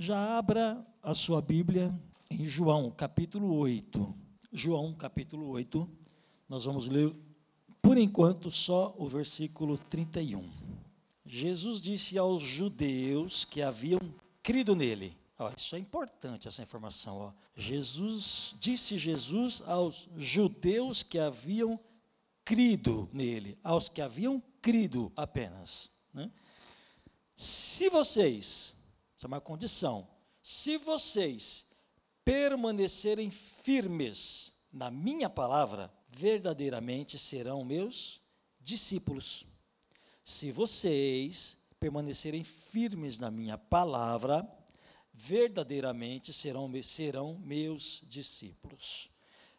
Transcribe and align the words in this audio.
Já 0.00 0.38
abra 0.38 0.86
a 1.02 1.12
sua 1.12 1.42
Bíblia 1.42 1.92
em 2.30 2.46
João, 2.46 2.88
capítulo 2.88 3.52
8. 3.56 4.14
João, 4.52 4.94
capítulo 4.94 5.48
8. 5.48 5.90
Nós 6.48 6.66
vamos 6.66 6.86
ler, 6.88 7.12
por 7.82 7.98
enquanto, 7.98 8.48
só 8.48 8.94
o 8.96 9.08
versículo 9.08 9.76
31. 9.76 10.48
Jesus 11.26 11.80
disse 11.80 12.16
aos 12.16 12.44
judeus 12.44 13.44
que 13.44 13.60
haviam 13.60 13.98
crido 14.40 14.76
nele. 14.76 15.18
Ó, 15.36 15.50
isso 15.56 15.74
é 15.74 15.80
importante, 15.80 16.46
essa 16.46 16.62
informação. 16.62 17.16
Ó. 17.18 17.32
Jesus 17.56 18.54
disse 18.60 18.96
Jesus 18.96 19.64
aos 19.66 20.08
judeus 20.16 21.02
que 21.02 21.18
haviam 21.18 21.76
crido 22.44 23.10
nele, 23.12 23.58
aos 23.64 23.88
que 23.88 24.00
haviam 24.00 24.40
crido 24.62 25.10
apenas. 25.16 25.90
Né? 26.14 26.30
Se 27.34 27.90
vocês 27.90 28.77
isso 29.18 29.26
é 29.26 29.28
uma 29.28 29.40
condição. 29.40 30.06
Se 30.40 30.76
vocês 30.76 31.64
permanecerem 32.24 33.32
firmes 33.32 34.52
na 34.72 34.92
minha 34.92 35.28
palavra, 35.28 35.92
verdadeiramente 36.08 37.18
serão 37.18 37.64
meus 37.64 38.20
discípulos. 38.60 39.44
Se 40.22 40.52
vocês 40.52 41.56
permanecerem 41.80 42.44
firmes 42.44 43.18
na 43.18 43.28
minha 43.28 43.58
palavra, 43.58 44.48
verdadeiramente 45.12 46.32
serão, 46.32 46.70
serão 46.84 47.36
meus 47.40 48.02
discípulos. 48.06 49.10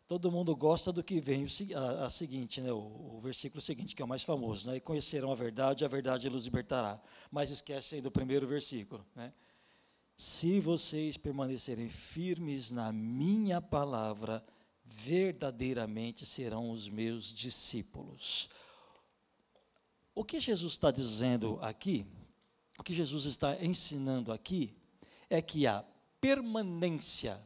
Todo 0.08 0.32
mundo 0.32 0.56
gosta 0.56 0.94
do 0.94 1.04
que 1.04 1.20
vem 1.20 1.46
a, 1.76 2.06
a 2.06 2.10
seguinte, 2.10 2.62
né, 2.62 2.72
o, 2.72 2.78
o, 2.78 3.20
versículo 3.22 3.62
seguinte, 3.62 3.94
que 3.94 4.02
é 4.02 4.06
o 4.06 4.08
mais 4.08 4.24
famoso, 4.24 4.70
né, 4.70 4.78
e 4.78 4.80
conhecerão 4.80 5.34
a 5.34 5.36
verdade, 5.36 5.84
a 5.84 5.88
verdade 5.90 6.30
os 6.30 6.46
libertará. 6.46 6.98
Mas 7.30 7.52
esquecem 7.52 8.02
do 8.02 8.10
primeiro 8.10 8.48
versículo, 8.48 9.06
né? 9.14 9.34
Se 10.22 10.60
vocês 10.60 11.16
permanecerem 11.16 11.88
firmes 11.88 12.72
na 12.72 12.92
minha 12.92 13.62
palavra, 13.62 14.46
verdadeiramente 14.84 16.26
serão 16.26 16.72
os 16.72 16.90
meus 16.90 17.34
discípulos. 17.34 18.50
O 20.14 20.26
que 20.26 20.42
Jesus 20.42 20.74
está 20.74 20.92
dizendo 20.92 21.58
aqui, 21.62 22.06
o 22.78 22.84
que 22.84 22.94
Jesus 22.94 23.24
está 23.24 23.64
ensinando 23.64 24.34
aqui, 24.34 24.76
é 25.30 25.42
que 25.42 25.66
a 25.66 25.86
permanência, 26.20 27.42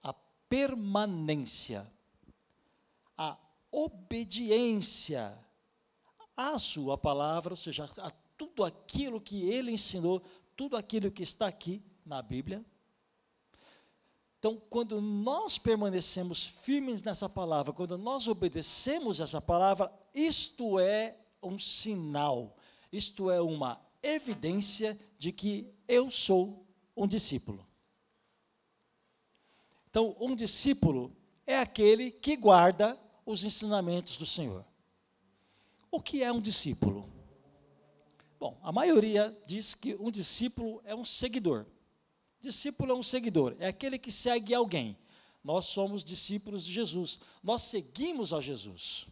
a 0.00 0.12
permanência, 0.48 1.92
a 3.16 3.36
obediência 3.72 5.36
à 6.36 6.56
sua 6.56 6.96
palavra, 6.96 7.52
ou 7.52 7.56
seja, 7.56 7.90
a 7.98 8.12
tudo 8.38 8.64
aquilo 8.64 9.20
que 9.20 9.42
ele 9.50 9.72
ensinou, 9.72 10.22
tudo 10.58 10.76
aquilo 10.76 11.08
que 11.08 11.22
está 11.22 11.46
aqui 11.46 11.80
na 12.04 12.20
Bíblia. 12.20 12.64
Então, 14.40 14.60
quando 14.68 15.00
nós 15.00 15.56
permanecemos 15.56 16.44
firmes 16.44 17.04
nessa 17.04 17.28
palavra, 17.28 17.72
quando 17.72 17.96
nós 17.96 18.26
obedecemos 18.26 19.20
essa 19.20 19.40
palavra, 19.40 19.88
isto 20.12 20.80
é 20.80 21.16
um 21.40 21.56
sinal, 21.56 22.56
isto 22.92 23.30
é 23.30 23.40
uma 23.40 23.80
evidência 24.02 24.98
de 25.16 25.30
que 25.30 25.72
eu 25.86 26.10
sou 26.10 26.66
um 26.96 27.06
discípulo. 27.06 27.64
Então, 29.88 30.16
um 30.18 30.34
discípulo 30.34 31.16
é 31.46 31.56
aquele 31.56 32.10
que 32.10 32.36
guarda 32.36 32.98
os 33.24 33.44
ensinamentos 33.44 34.16
do 34.16 34.26
Senhor. 34.26 34.64
O 35.88 36.00
que 36.00 36.20
é 36.20 36.32
um 36.32 36.40
discípulo? 36.40 37.17
Bom, 38.38 38.58
a 38.62 38.70
maioria 38.70 39.36
diz 39.46 39.74
que 39.74 39.96
um 39.96 40.10
discípulo 40.10 40.80
é 40.84 40.94
um 40.94 41.04
seguidor. 41.04 41.66
Discípulo 42.40 42.92
é 42.92 42.94
um 42.94 43.02
seguidor, 43.02 43.56
é 43.58 43.66
aquele 43.66 43.98
que 43.98 44.12
segue 44.12 44.54
alguém. 44.54 44.96
Nós 45.42 45.66
somos 45.66 46.04
discípulos 46.04 46.64
de 46.64 46.72
Jesus, 46.72 47.18
nós 47.42 47.62
seguimos 47.62 48.32
a 48.32 48.40
Jesus. 48.40 49.06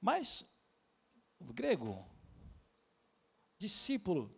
Mas, 0.00 0.44
o 1.38 1.52
grego, 1.52 2.04
discípulo 3.56 4.34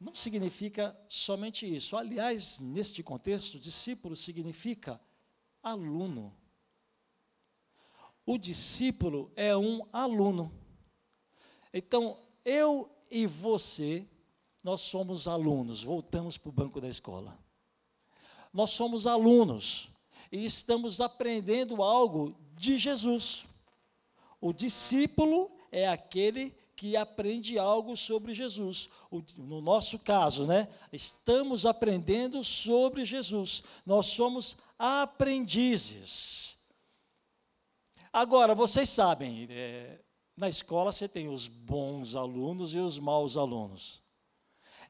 não 0.00 0.14
significa 0.14 0.98
somente 1.08 1.66
isso. 1.66 1.96
Aliás, 1.96 2.60
neste 2.60 3.02
contexto, 3.02 3.60
discípulo 3.60 4.16
significa 4.16 5.00
aluno. 5.62 6.34
O 8.24 8.38
discípulo 8.38 9.30
é 9.36 9.54
um 9.54 9.86
aluno. 9.92 10.52
Então, 11.72 12.23
eu 12.44 12.90
e 13.10 13.26
você, 13.26 14.06
nós 14.62 14.80
somos 14.80 15.26
alunos, 15.26 15.82
voltamos 15.82 16.36
para 16.36 16.48
o 16.48 16.52
banco 16.52 16.80
da 16.80 16.88
escola. 16.88 17.38
Nós 18.52 18.70
somos 18.70 19.06
alunos 19.06 19.88
e 20.30 20.44
estamos 20.44 21.00
aprendendo 21.00 21.82
algo 21.82 22.36
de 22.56 22.78
Jesus. 22.78 23.44
O 24.40 24.52
discípulo 24.52 25.50
é 25.72 25.88
aquele 25.88 26.54
que 26.76 26.96
aprende 26.96 27.58
algo 27.58 27.96
sobre 27.96 28.32
Jesus. 28.32 28.88
O, 29.10 29.22
no 29.38 29.60
nosso 29.60 29.98
caso, 29.98 30.46
né? 30.46 30.68
Estamos 30.92 31.64
aprendendo 31.64 32.42
sobre 32.44 33.04
Jesus. 33.04 33.62
Nós 33.86 34.06
somos 34.06 34.56
aprendizes. 34.78 36.56
Agora, 38.12 38.54
vocês 38.54 38.88
sabem, 38.88 39.46
é, 39.50 39.98
na 40.36 40.48
escola 40.48 40.92
você 40.92 41.08
tem 41.08 41.28
os 41.28 41.46
bons 41.46 42.14
alunos 42.14 42.74
e 42.74 42.78
os 42.78 42.98
maus 42.98 43.36
alunos. 43.36 44.02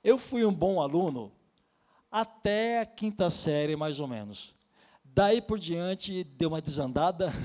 Eu 0.02 0.18
fui 0.18 0.44
um 0.44 0.52
bom 0.52 0.80
aluno 0.80 1.32
até 2.10 2.80
a 2.80 2.86
quinta 2.86 3.28
série, 3.30 3.76
mais 3.76 4.00
ou 4.00 4.06
menos. 4.06 4.54
Daí 5.02 5.40
por 5.40 5.58
diante 5.58 6.24
deu 6.24 6.48
uma 6.48 6.62
desandada. 6.62 7.32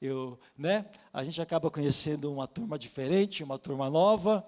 Eu, 0.00 0.38
né? 0.56 0.86
A 1.12 1.24
gente 1.24 1.42
acaba 1.42 1.70
conhecendo 1.72 2.32
uma 2.32 2.46
turma 2.46 2.78
diferente, 2.78 3.42
uma 3.42 3.58
turma 3.58 3.90
nova. 3.90 4.46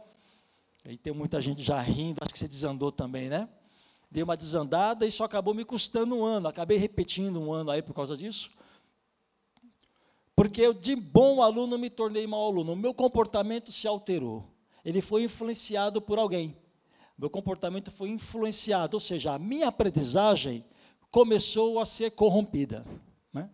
E 0.84 0.96
tem 0.96 1.12
muita 1.12 1.40
gente 1.40 1.60
já 1.60 1.80
rindo, 1.80 2.18
acho 2.22 2.32
que 2.32 2.38
você 2.38 2.46
desandou 2.46 2.92
também, 2.92 3.28
né? 3.28 3.48
Deu 4.08 4.24
uma 4.24 4.36
desandada 4.36 5.04
e 5.04 5.10
só 5.10 5.24
acabou 5.24 5.52
me 5.52 5.64
custando 5.64 6.16
um 6.16 6.24
ano. 6.24 6.46
Acabei 6.46 6.78
repetindo 6.78 7.40
um 7.40 7.52
ano 7.52 7.70
aí 7.70 7.82
por 7.82 7.94
causa 7.94 8.16
disso. 8.16 8.50
Porque 10.40 10.62
eu, 10.62 10.72
de 10.72 10.96
bom 10.96 11.42
aluno, 11.42 11.76
me 11.76 11.90
tornei 11.90 12.26
mau 12.26 12.46
aluno. 12.46 12.72
O 12.72 12.76
meu 12.76 12.94
comportamento 12.94 13.70
se 13.70 13.86
alterou. 13.86 14.50
Ele 14.82 15.02
foi 15.02 15.24
influenciado 15.24 16.00
por 16.00 16.18
alguém. 16.18 16.56
Meu 17.18 17.28
comportamento 17.28 17.90
foi 17.90 18.08
influenciado, 18.08 18.96
ou 18.96 19.00
seja, 19.00 19.34
a 19.34 19.38
minha 19.38 19.68
aprendizagem 19.68 20.64
começou 21.10 21.78
a 21.78 21.84
ser 21.84 22.12
corrompida. 22.12 22.86
Né? 23.30 23.50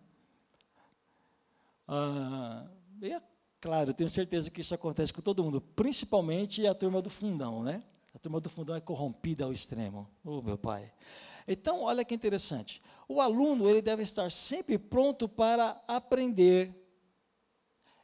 Ah, 1.85 2.65
é 3.01 3.21
claro, 3.59 3.93
tenho 3.93 4.09
certeza 4.09 4.49
que 4.49 4.61
isso 4.61 4.73
acontece 4.73 5.11
com 5.11 5.21
todo 5.21 5.43
mundo, 5.43 5.59
principalmente 5.59 6.65
a 6.65 6.73
turma 6.73 7.01
do 7.01 7.09
fundão, 7.09 7.63
né? 7.63 7.83
A 8.15 8.17
turma 8.17 8.39
do 8.39 8.49
fundão 8.49 8.73
é 8.73 8.79
corrompida 8.79 9.43
ao 9.43 9.51
extremo. 9.51 10.07
Oh, 10.23 10.41
meu 10.41 10.57
pai. 10.57 10.89
Então, 11.47 11.81
olha 11.81 12.03
que 12.03 12.13
interessante. 12.13 12.81
O 13.07 13.21
aluno 13.21 13.69
ele 13.69 13.81
deve 13.81 14.03
estar 14.03 14.29
sempre 14.29 14.77
pronto 14.77 15.29
para 15.29 15.81
aprender. 15.87 16.75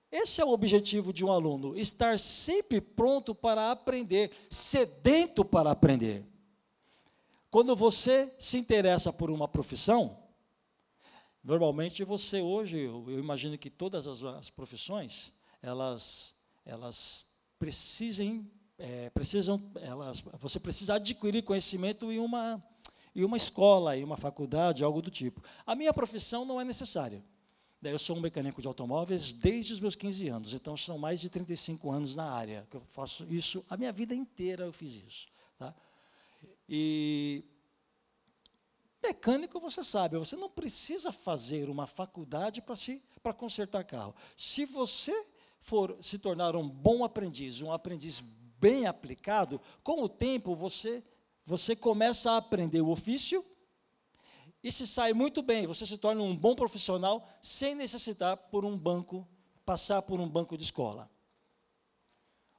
Esse 0.10 0.40
é 0.40 0.45
o 0.45 0.51
objetivo 0.51 1.12
de 1.12 1.25
um 1.25 1.31
aluno, 1.31 1.78
estar 1.78 2.18
sempre 2.18 2.80
pronto 2.80 3.36
para 3.36 3.72
aprender, 3.72 4.31
sedento 4.50 5.44
para 5.44 5.72
aprender. 5.72 6.24
Quando 7.50 7.75
você 7.75 8.34
se 8.40 8.57
interessa 8.57 9.12
por 9.12 9.30
uma 9.30 9.48
profissão, 9.48 10.18
normalmente 11.44 12.04
você 12.04 12.42
hoje, 12.42 12.78
eu, 12.80 13.19
imagino 13.19 13.57
que 13.57 13.69
todas 13.69 14.07
as, 14.07 14.24
as 14.24 14.50
profissões, 14.50 15.31
elas, 15.62 16.34
elas 16.66 17.25
precisem, 17.60 18.50
é, 18.78 19.10
precisam, 19.10 19.62
elas, 19.81 20.22
você 20.40 20.60
precisa 20.60 20.95
adquirir 20.95 21.44
conhecimento 21.44 22.12
em 22.12 22.19
uma 22.19 22.63
e 23.15 23.24
uma 23.24 23.38
escola, 23.38 23.95
e 23.95 24.04
uma 24.04 24.18
faculdade, 24.18 24.83
algo 24.83 25.01
do 25.01 25.12
tipo. 25.12 25.42
A 25.65 25.75
minha 25.75 25.94
profissão 25.94 26.45
não 26.45 26.60
é 26.60 26.63
necessária. 26.63 27.24
Eu 27.81 28.00
sou 28.00 28.15
um 28.15 28.21
mecânico 28.21 28.62
de 28.62 28.68
automóveis 28.68 29.33
desde 29.33 29.74
os 29.74 29.80
meus 29.80 29.95
15 29.95 30.27
anos, 30.30 30.54
então 30.54 30.77
são 30.77 30.98
mais 30.98 31.19
de 31.19 31.30
35 31.30 31.92
anos 31.92 32.15
na 32.15 32.31
área 32.31 32.65
que 32.71 32.77
eu 32.77 32.81
faço 32.88 33.25
isso. 33.30 33.65
A 33.69 33.75
minha 33.75 33.92
vida 33.92 34.15
inteira 34.15 34.63
eu 34.63 34.71
fiz 34.71 35.04
isso. 35.06 35.27
Tá? 35.57 35.75
E 36.68 37.44
Mecânico, 39.04 39.59
você 39.59 39.83
sabe, 39.83 40.18
você 40.18 40.38
não 40.38 40.50
precisa 40.50 41.12
fazer 41.12 41.69
uma 41.69 41.86
faculdade 41.86 42.62
para 42.62 42.75
se 42.75 43.04
para 43.21 43.33
consertar 43.33 43.83
carro. 43.86 44.13
Se 44.36 44.66
você 44.66 45.13
for 45.59 45.98
se 46.01 46.19
tornar 46.19 46.56
um 46.56 46.68
bom 46.68 47.04
aprendiz, 47.04 47.62
um 47.62 47.71
aprendiz 47.71 48.21
bem 48.59 48.86
aplicado, 48.86 49.59
com 49.81 50.04
o 50.04 50.09
tempo 50.09 50.56
você 50.56 51.04
você 51.45 51.75
começa 51.75 52.31
a 52.31 52.38
aprender 52.38 52.81
o 52.81 52.90
ofício 52.90 53.45
e 54.63 54.72
se 54.72 54.88
sai 54.88 55.12
muito 55.12 55.42
bem, 55.42 55.68
você 55.68 55.86
se 55.86 55.98
torna 55.98 56.22
um 56.22 56.36
bom 56.36 56.56
profissional 56.56 57.28
sem 57.42 57.75
necessitar 57.75 58.38
por 58.38 58.63
um 58.63 58.78
banco, 58.78 59.28
passar 59.66 60.01
por 60.01 60.19
um 60.22 60.30
banco 60.30 60.57
de 60.57 60.63
escola. 60.63 61.10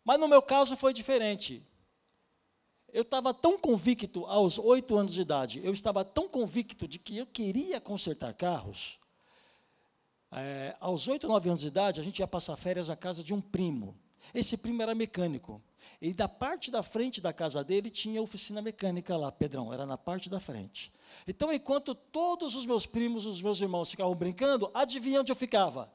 Mas 0.05 0.21
no 0.21 0.29
meu 0.29 0.43
caso 0.43 0.77
foi 0.77 0.93
diferente. 0.93 1.67
Eu 2.93 3.03
estava 3.03 3.33
tão 3.33 3.59
convicto 3.59 4.27
aos 4.27 4.59
oito 4.59 4.97
anos 4.97 5.15
de 5.15 5.23
idade, 5.23 5.61
eu 5.65 5.73
estava 5.73 6.05
tão 6.05 6.29
convicto 6.29 6.87
de 6.87 6.99
que 6.99 7.17
eu 7.17 7.27
queria 7.27 7.81
consertar 7.81 8.35
carros. 8.35 9.01
É, 10.31 10.77
aos 10.79 11.09
oito, 11.09 11.27
nove 11.27 11.49
anos 11.49 11.61
de 11.61 11.69
idade, 11.69 12.01
a 12.01 12.05
gente 12.05 12.19
ia 12.19 12.27
passar 12.27 12.57
férias 12.57 12.89
na 12.89 12.97
casa 12.97 13.25
de 13.25 13.33
um 13.33 13.41
primo. 13.41 13.97
Esse 14.35 14.57
primo 14.57 14.83
era 14.83 14.95
mecânico. 14.95 15.61
E 16.01 16.13
da 16.13 16.29
parte 16.29 16.71
da 16.71 16.83
frente 16.83 17.21
da 17.21 17.33
casa 17.33 17.65
dele 17.65 17.91
tinha 17.91 18.21
oficina 18.21 18.61
mecânica 18.61 19.17
lá, 19.17 19.33
Pedrão, 19.33 19.73
era 19.73 19.87
na 19.87 19.97
parte 19.97 20.29
da 20.29 20.39
frente. 20.39 20.93
Então, 21.27 21.53
enquanto 21.53 21.95
todos 21.95 22.55
os 22.55 22.67
meus 22.67 22.87
primos, 22.87 23.27
os 23.27 23.41
meus 23.41 23.61
irmãos 23.61 23.91
ficavam 23.91 24.15
brincando, 24.15 24.71
adivinha 24.75 25.21
onde 25.21 25.33
eu 25.33 25.37
ficava? 25.37 25.91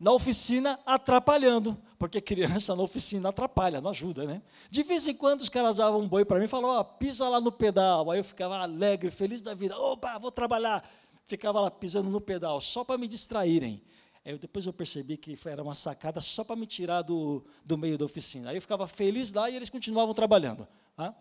Na 0.00 0.12
oficina, 0.12 0.78
atrapalhando, 0.86 1.76
porque 1.98 2.20
criança 2.20 2.76
na 2.76 2.82
oficina 2.82 3.30
atrapalha, 3.30 3.80
não 3.80 3.90
ajuda, 3.90 4.24
né? 4.24 4.40
De 4.70 4.84
vez 4.84 5.08
em 5.08 5.14
quando 5.14 5.40
os 5.40 5.48
caras 5.48 5.76
davam 5.76 6.00
um 6.00 6.08
boi 6.08 6.24
para 6.24 6.38
mim 6.38 6.44
e 6.44 6.48
falavam, 6.48 6.78
oh, 6.78 6.84
pisa 6.84 7.28
lá 7.28 7.40
no 7.40 7.50
pedal. 7.50 8.08
Aí 8.10 8.20
eu 8.20 8.24
ficava 8.24 8.58
alegre, 8.58 9.10
feliz 9.10 9.42
da 9.42 9.54
vida, 9.54 9.76
opa, 9.76 10.16
vou 10.18 10.30
trabalhar. 10.30 10.88
Ficava 11.24 11.60
lá 11.60 11.70
pisando 11.70 12.08
no 12.08 12.20
pedal, 12.20 12.60
só 12.60 12.84
para 12.84 12.96
me 12.96 13.08
distraírem. 13.08 13.82
Aí 14.28 14.36
depois 14.36 14.66
eu 14.66 14.74
percebi 14.74 15.16
que 15.16 15.38
era 15.46 15.62
uma 15.62 15.74
sacada 15.74 16.20
só 16.20 16.44
para 16.44 16.54
me 16.54 16.66
tirar 16.66 17.00
do, 17.00 17.42
do 17.64 17.78
meio 17.78 17.96
da 17.96 18.04
oficina. 18.04 18.50
Aí 18.50 18.58
eu 18.58 18.60
ficava 18.60 18.86
feliz 18.86 19.32
lá 19.32 19.48
e 19.48 19.56
eles 19.56 19.70
continuavam 19.70 20.12
trabalhando. 20.12 20.68
Tá? 20.94 21.14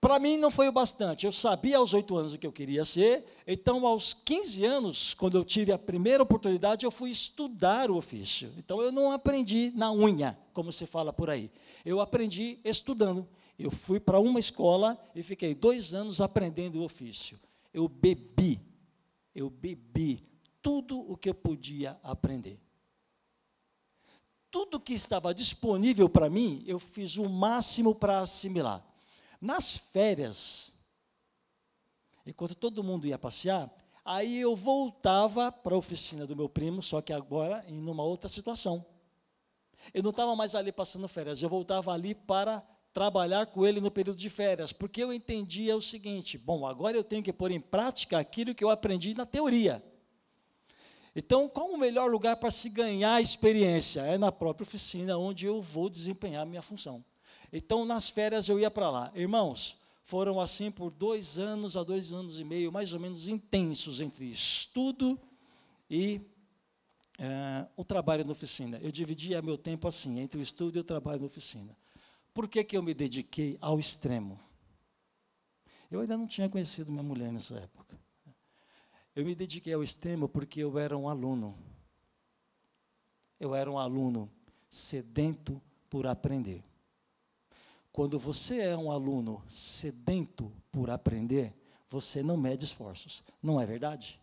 Para 0.00 0.18
mim 0.18 0.36
não 0.36 0.50
foi 0.50 0.66
o 0.66 0.72
bastante. 0.72 1.26
Eu 1.26 1.30
sabia 1.30 1.76
aos 1.76 1.94
oito 1.94 2.16
anos 2.16 2.32
o 2.32 2.38
que 2.38 2.46
eu 2.46 2.50
queria 2.50 2.84
ser, 2.84 3.24
então 3.46 3.86
aos 3.86 4.12
15 4.12 4.64
anos, 4.64 5.14
quando 5.14 5.36
eu 5.36 5.44
tive 5.44 5.70
a 5.70 5.78
primeira 5.78 6.24
oportunidade, 6.24 6.84
eu 6.84 6.90
fui 6.90 7.08
estudar 7.08 7.88
o 7.88 7.96
ofício. 7.96 8.52
Então 8.58 8.82
eu 8.82 8.90
não 8.90 9.12
aprendi 9.12 9.70
na 9.76 9.92
unha, 9.92 10.36
como 10.52 10.72
se 10.72 10.86
fala 10.86 11.12
por 11.12 11.30
aí. 11.30 11.48
Eu 11.84 12.00
aprendi 12.00 12.58
estudando. 12.64 13.28
Eu 13.56 13.70
fui 13.70 14.00
para 14.00 14.18
uma 14.18 14.40
escola 14.40 14.98
e 15.14 15.22
fiquei 15.22 15.54
dois 15.54 15.94
anos 15.94 16.20
aprendendo 16.20 16.80
o 16.80 16.84
ofício. 16.84 17.38
Eu 17.72 17.88
bebi, 17.88 18.60
eu 19.32 19.48
bebi 19.48 20.20
tudo 20.66 20.98
o 20.98 21.16
que 21.16 21.28
eu 21.28 21.34
podia 21.34 21.96
aprender. 22.02 22.60
Tudo 24.50 24.80
que 24.80 24.94
estava 24.94 25.32
disponível 25.32 26.08
para 26.08 26.28
mim, 26.28 26.64
eu 26.66 26.76
fiz 26.80 27.16
o 27.16 27.28
máximo 27.28 27.94
para 27.94 28.18
assimilar. 28.18 28.84
Nas 29.40 29.76
férias, 29.76 30.72
enquanto 32.26 32.56
todo 32.56 32.82
mundo 32.82 33.06
ia 33.06 33.16
passear, 33.16 33.72
aí 34.04 34.40
eu 34.40 34.56
voltava 34.56 35.52
para 35.52 35.72
a 35.72 35.78
oficina 35.78 36.26
do 36.26 36.34
meu 36.34 36.48
primo, 36.48 36.82
só 36.82 37.00
que 37.00 37.12
agora 37.12 37.64
em 37.68 37.78
uma 37.88 38.02
outra 38.02 38.28
situação. 38.28 38.84
Eu 39.94 40.02
não 40.02 40.10
estava 40.10 40.34
mais 40.34 40.56
ali 40.56 40.72
passando 40.72 41.06
férias, 41.06 41.40
eu 41.40 41.48
voltava 41.48 41.92
ali 41.92 42.12
para 42.12 42.60
trabalhar 42.92 43.46
com 43.46 43.64
ele 43.64 43.80
no 43.80 43.92
período 43.92 44.18
de 44.18 44.28
férias, 44.28 44.72
porque 44.72 45.00
eu 45.00 45.12
entendia 45.12 45.76
o 45.76 45.80
seguinte: 45.80 46.36
bom, 46.36 46.66
agora 46.66 46.96
eu 46.96 47.04
tenho 47.04 47.22
que 47.22 47.32
pôr 47.32 47.52
em 47.52 47.60
prática 47.60 48.18
aquilo 48.18 48.52
que 48.52 48.64
eu 48.64 48.70
aprendi 48.70 49.14
na 49.14 49.24
teoria. 49.24 49.80
Então, 51.18 51.48
qual 51.48 51.70
o 51.70 51.78
melhor 51.78 52.10
lugar 52.10 52.36
para 52.36 52.50
se 52.50 52.68
ganhar 52.68 53.22
experiência? 53.22 54.02
É 54.02 54.18
na 54.18 54.30
própria 54.30 54.64
oficina, 54.64 55.16
onde 55.16 55.46
eu 55.46 55.62
vou 55.62 55.88
desempenhar 55.88 56.44
minha 56.44 56.60
função. 56.60 57.02
Então, 57.50 57.86
nas 57.86 58.10
férias 58.10 58.50
eu 58.50 58.60
ia 58.60 58.70
para 58.70 58.90
lá. 58.90 59.10
Irmãos, 59.14 59.78
foram 60.04 60.38
assim 60.38 60.70
por 60.70 60.90
dois 60.90 61.38
anos 61.38 61.74
a 61.74 61.82
dois 61.82 62.12
anos 62.12 62.38
e 62.38 62.44
meio, 62.44 62.70
mais 62.70 62.92
ou 62.92 63.00
menos 63.00 63.28
intensos 63.28 64.02
entre 64.02 64.30
estudo 64.30 65.18
e 65.88 66.20
é, 67.18 67.66
o 67.78 67.82
trabalho 67.82 68.22
na 68.22 68.32
oficina. 68.32 68.78
Eu 68.82 68.92
dividia 68.92 69.40
meu 69.40 69.56
tempo 69.56 69.88
assim, 69.88 70.20
entre 70.20 70.38
o 70.38 70.42
estudo 70.42 70.76
e 70.76 70.80
o 70.80 70.84
trabalho 70.84 71.20
na 71.20 71.26
oficina. 71.26 71.74
Por 72.34 72.46
que, 72.46 72.62
que 72.62 72.76
eu 72.76 72.82
me 72.82 72.92
dediquei 72.92 73.56
ao 73.58 73.80
extremo? 73.80 74.38
Eu 75.90 76.00
ainda 76.00 76.18
não 76.18 76.26
tinha 76.26 76.46
conhecido 76.46 76.92
minha 76.92 77.02
mulher 77.02 77.32
nessa 77.32 77.54
época. 77.54 77.98
Eu 79.16 79.24
me 79.24 79.34
dediquei 79.34 79.72
ao 79.72 79.82
extremo 79.82 80.28
porque 80.28 80.60
eu 80.60 80.78
era 80.78 80.94
um 80.96 81.08
aluno. 81.08 81.56
Eu 83.40 83.54
era 83.54 83.70
um 83.70 83.78
aluno 83.78 84.30
sedento 84.68 85.60
por 85.88 86.06
aprender. 86.06 86.62
Quando 87.90 88.18
você 88.18 88.60
é 88.60 88.76
um 88.76 88.90
aluno 88.90 89.42
sedento 89.48 90.52
por 90.70 90.90
aprender, 90.90 91.54
você 91.88 92.22
não 92.22 92.36
mede 92.36 92.66
esforços. 92.66 93.22
Não 93.42 93.58
é 93.58 93.64
verdade? 93.64 94.20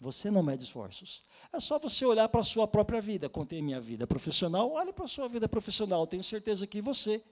Você 0.00 0.32
não 0.32 0.42
mede 0.42 0.64
esforços. 0.64 1.22
É 1.52 1.60
só 1.60 1.78
você 1.78 2.04
olhar 2.04 2.28
para 2.28 2.40
a 2.40 2.44
sua 2.44 2.66
própria 2.66 3.00
vida. 3.00 3.28
Contei 3.28 3.62
minha 3.62 3.80
vida 3.80 4.04
profissional, 4.04 4.72
olhe 4.72 4.92
para 4.92 5.04
a 5.04 5.08
sua 5.08 5.28
vida 5.28 5.48
profissional. 5.48 6.08
Tenho 6.08 6.24
certeza 6.24 6.66
que 6.66 6.80
você 6.80 7.22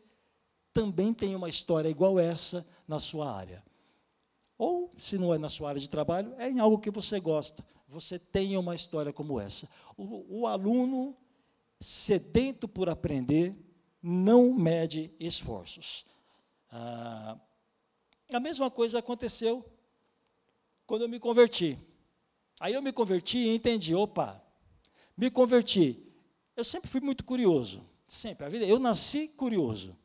também 0.73 1.13
tem 1.13 1.35
uma 1.35 1.49
história 1.49 1.89
igual 1.89 2.21
essa 2.21 2.65
na 2.87 3.01
sua 3.01 3.35
área. 3.35 3.61
Ou, 4.65 4.95
se 4.97 5.19
não 5.19 5.35
é 5.35 5.39
na 5.39 5.51
sua 5.51 5.71
área 5.71 5.81
de 5.81 5.91
trabalho, 5.91 6.33
é 6.39 6.49
em 6.49 6.61
algo 6.61 6.79
que 6.79 6.89
você 6.89 7.19
gosta. 7.19 7.65
Você 7.89 8.17
tem 8.17 8.57
uma 8.57 8.77
história 8.77 9.13
como 9.13 9.41
essa. 9.41 9.69
O, 9.97 10.43
o 10.43 10.47
aluno 10.47 11.17
sedento 11.81 12.69
por 12.69 12.89
aprender 12.89 13.53
não 14.01 14.55
mede 14.55 15.13
esforços. 15.19 16.07
Ah, 16.71 17.37
a 18.33 18.39
mesma 18.39 18.71
coisa 18.71 19.01
aconteceu 19.01 19.65
quando 20.87 21.03
eu 21.03 21.09
me 21.09 21.19
converti. 21.19 21.77
Aí 22.61 22.75
eu 22.75 22.83
me 22.83 22.93
converti 22.93 23.39
e 23.39 23.57
entendi, 23.57 23.97
opa, 23.97 24.41
me 25.17 25.29
converti. 25.29 26.07
Eu 26.55 26.63
sempre 26.63 26.89
fui 26.89 27.01
muito 27.01 27.25
curioso, 27.25 27.85
sempre. 28.07 28.47
A 28.47 28.49
vida, 28.49 28.65
eu 28.65 28.79
nasci 28.79 29.27
curioso. 29.27 29.99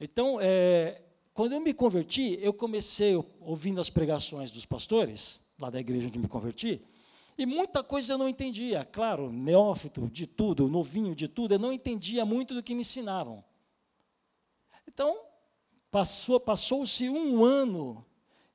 Então, 0.00 0.38
é, 0.40 1.02
quando 1.34 1.52
eu 1.52 1.60
me 1.60 1.74
converti, 1.74 2.38
eu 2.40 2.54
comecei 2.54 3.16
ouvindo 3.40 3.80
as 3.80 3.90
pregações 3.90 4.52
dos 4.52 4.64
pastores, 4.64 5.40
lá 5.58 5.68
da 5.68 5.80
igreja 5.80 6.06
onde 6.06 6.18
me 6.18 6.28
converti, 6.28 6.80
e 7.36 7.44
muita 7.44 7.82
coisa 7.82 8.12
eu 8.12 8.18
não 8.18 8.28
entendia. 8.28 8.84
Claro, 8.84 9.32
neófito 9.32 10.08
de 10.08 10.28
tudo, 10.28 10.68
novinho 10.68 11.12
de 11.12 11.26
tudo, 11.26 11.54
eu 11.54 11.58
não 11.58 11.72
entendia 11.72 12.24
muito 12.24 12.54
do 12.54 12.62
que 12.62 12.72
me 12.72 12.82
ensinavam. 12.82 13.42
Então, 14.86 15.18
passou, 15.90 16.38
passou-se 16.38 17.10
um 17.10 17.44
ano 17.44 18.06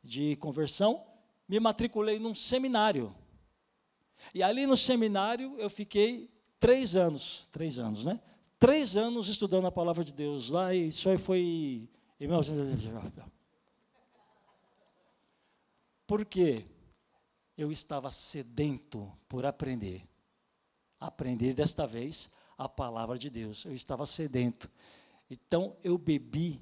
de 0.02 0.38
conversão, 0.38 1.04
me 1.50 1.60
matriculei 1.60 2.18
num 2.18 2.34
seminário. 2.34 3.14
E 4.34 4.42
ali 4.42 4.66
no 4.66 4.78
seminário 4.78 5.54
eu 5.58 5.70
fiquei 5.70 6.30
três 6.58 6.96
anos, 6.96 7.46
três 7.52 7.78
anos, 7.78 8.06
né? 8.06 8.22
Três 8.58 8.96
anos 8.96 9.28
estudando 9.28 9.68
a 9.68 9.72
palavra 9.72 10.04
de 10.04 10.14
Deus. 10.14 10.50
Lá, 10.50 10.74
isso 10.74 11.10
aí 11.10 11.18
foi 11.18 11.90
em 12.20 12.28
1900. 12.28 13.24
Por 16.06 16.26
quê? 16.26 16.66
eu 17.60 17.74
estava 17.74 18.10
sedento 18.10 19.12
por 19.28 19.46
aprender. 19.46 20.02
Aprender 20.98 21.54
desta 21.54 21.86
vez 21.86 22.30
a 22.58 22.70
palavra 22.70 23.20
de 23.20 23.30
Deus. 23.30 23.66
Eu 23.66 23.74
estava 23.74 24.06
sedento. 24.06 24.72
Então 25.30 25.76
eu 25.84 25.98
bebi 25.98 26.62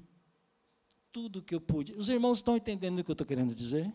tudo 1.12 1.40
que 1.40 1.54
eu 1.54 1.60
pude. 1.60 1.92
Os 1.92 2.08
irmãos 2.08 2.38
estão 2.38 2.56
entendendo 2.56 2.98
o 2.98 3.04
que 3.04 3.12
eu 3.12 3.14
estou 3.14 3.26
querendo 3.26 3.54
dizer? 3.54 3.94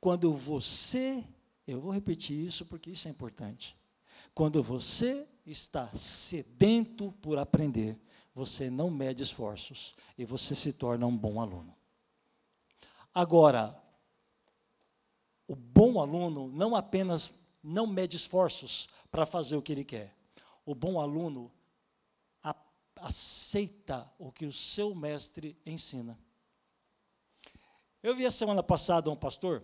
Quando 0.00 0.32
você, 0.34 1.24
eu 1.64 1.80
vou 1.80 1.92
repetir 1.92 2.44
isso 2.44 2.66
porque 2.66 2.90
isso 2.90 3.06
é 3.06 3.10
importante. 3.12 3.76
Quando 4.34 4.60
você 4.64 5.28
está 5.46 5.94
sedento 5.94 7.12
por 7.22 7.38
aprender, 7.38 7.96
você 8.34 8.68
não 8.68 8.90
mede 8.90 9.22
esforços 9.22 9.94
e 10.18 10.24
você 10.24 10.54
se 10.54 10.72
torna 10.72 11.06
um 11.06 11.16
bom 11.16 11.40
aluno. 11.40 11.74
Agora, 13.14 13.80
o 15.46 15.54
bom 15.54 16.00
aluno 16.00 16.48
não 16.48 16.74
apenas 16.74 17.30
não 17.62 17.86
mede 17.86 18.16
esforços 18.16 18.88
para 19.10 19.24
fazer 19.24 19.56
o 19.56 19.62
que 19.62 19.72
ele 19.72 19.84
quer. 19.84 20.14
O 20.66 20.74
bom 20.74 21.00
aluno 21.00 21.50
a, 22.42 22.54
aceita 22.96 24.10
o 24.18 24.32
que 24.32 24.44
o 24.44 24.52
seu 24.52 24.94
mestre 24.94 25.56
ensina. 25.64 26.18
Eu 28.02 28.14
vi 28.14 28.26
a 28.26 28.30
semana 28.30 28.62
passada 28.62 29.10
um 29.10 29.16
pastor 29.16 29.62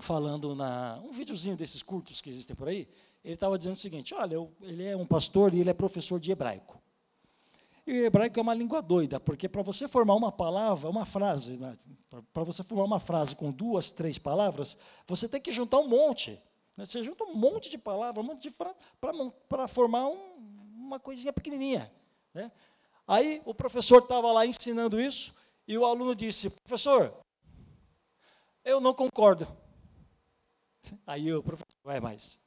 falando 0.00 0.56
na 0.56 0.98
um 1.04 1.12
videozinho 1.12 1.56
desses 1.56 1.82
curtos 1.82 2.20
que 2.20 2.30
existem 2.30 2.56
por 2.56 2.68
aí. 2.68 2.88
Ele 3.22 3.34
estava 3.34 3.56
dizendo 3.56 3.74
o 3.74 3.78
seguinte: 3.78 4.14
olha, 4.14 4.34
eu, 4.34 4.52
ele 4.62 4.84
é 4.84 4.96
um 4.96 5.06
pastor 5.06 5.54
e 5.54 5.60
ele 5.60 5.70
é 5.70 5.74
professor 5.74 6.18
de 6.18 6.32
hebraico. 6.32 6.81
E 7.86 7.92
o 7.92 8.04
hebraico 8.04 8.38
é 8.38 8.42
uma 8.42 8.54
língua 8.54 8.80
doida, 8.80 9.18
porque 9.18 9.48
para 9.48 9.62
você 9.62 9.88
formar 9.88 10.14
uma 10.14 10.30
palavra, 10.30 10.88
uma 10.88 11.04
frase, 11.04 11.58
né, 11.58 11.76
para 12.32 12.44
você 12.44 12.62
formar 12.62 12.84
uma 12.84 13.00
frase 13.00 13.34
com 13.34 13.50
duas, 13.50 13.90
três 13.90 14.18
palavras, 14.18 14.76
você 15.06 15.28
tem 15.28 15.40
que 15.40 15.50
juntar 15.50 15.78
um 15.78 15.88
monte. 15.88 16.40
Né? 16.76 16.84
Você 16.84 17.02
junta 17.02 17.24
um 17.24 17.34
monte 17.34 17.70
de 17.70 17.78
palavras, 17.78 18.24
um 18.24 18.28
monte 18.28 18.42
de 18.42 18.50
frases, 18.50 18.76
para 19.48 19.66
formar 19.66 20.06
um, 20.06 20.16
uma 20.76 21.00
coisinha 21.00 21.32
pequenininha. 21.32 21.92
Né? 22.32 22.52
Aí 23.06 23.42
o 23.44 23.52
professor 23.52 23.98
estava 23.98 24.30
lá 24.30 24.46
ensinando 24.46 25.00
isso, 25.00 25.34
e 25.66 25.76
o 25.76 25.84
aluno 25.84 26.14
disse: 26.14 26.50
Professor, 26.50 27.12
eu 28.64 28.80
não 28.80 28.94
concordo. 28.94 29.46
Aí 31.06 31.32
o 31.32 31.42
professor, 31.42 31.78
vai 31.82 32.00
mais. 32.00 32.38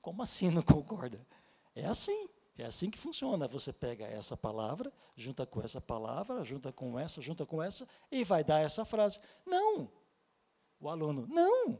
Como 0.00 0.22
assim 0.22 0.50
não 0.50 0.62
concorda? 0.62 1.26
É 1.74 1.86
assim. 1.86 2.28
É 2.58 2.64
assim 2.64 2.90
que 2.90 2.98
funciona. 2.98 3.46
Você 3.46 3.72
pega 3.72 4.04
essa 4.04 4.36
palavra, 4.36 4.92
junta 5.16 5.46
com 5.46 5.62
essa 5.62 5.80
palavra, 5.80 6.42
junta 6.42 6.72
com 6.72 6.98
essa, 6.98 7.22
junta 7.22 7.46
com 7.46 7.62
essa, 7.62 7.88
e 8.10 8.24
vai 8.24 8.42
dar 8.42 8.60
essa 8.60 8.84
frase. 8.84 9.20
Não! 9.46 9.88
O 10.80 10.88
aluno, 10.88 11.26
não! 11.28 11.78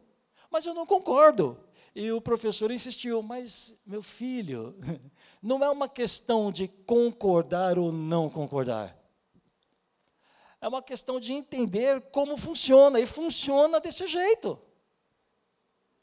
Mas 0.48 0.64
eu 0.64 0.74
não 0.74 0.86
concordo. 0.86 1.58
E 1.94 2.12
o 2.12 2.20
professor 2.20 2.70
insistiu, 2.70 3.20
mas, 3.22 3.80
meu 3.84 4.02
filho, 4.02 4.76
não 5.42 5.64
é 5.64 5.68
uma 5.68 5.88
questão 5.88 6.52
de 6.52 6.68
concordar 6.68 7.76
ou 7.76 7.90
não 7.90 8.30
concordar. 8.30 8.96
É 10.60 10.68
uma 10.68 10.82
questão 10.82 11.18
de 11.18 11.32
entender 11.32 12.00
como 12.12 12.36
funciona, 12.36 13.00
e 13.00 13.06
funciona 13.06 13.80
desse 13.80 14.06
jeito. 14.06 14.60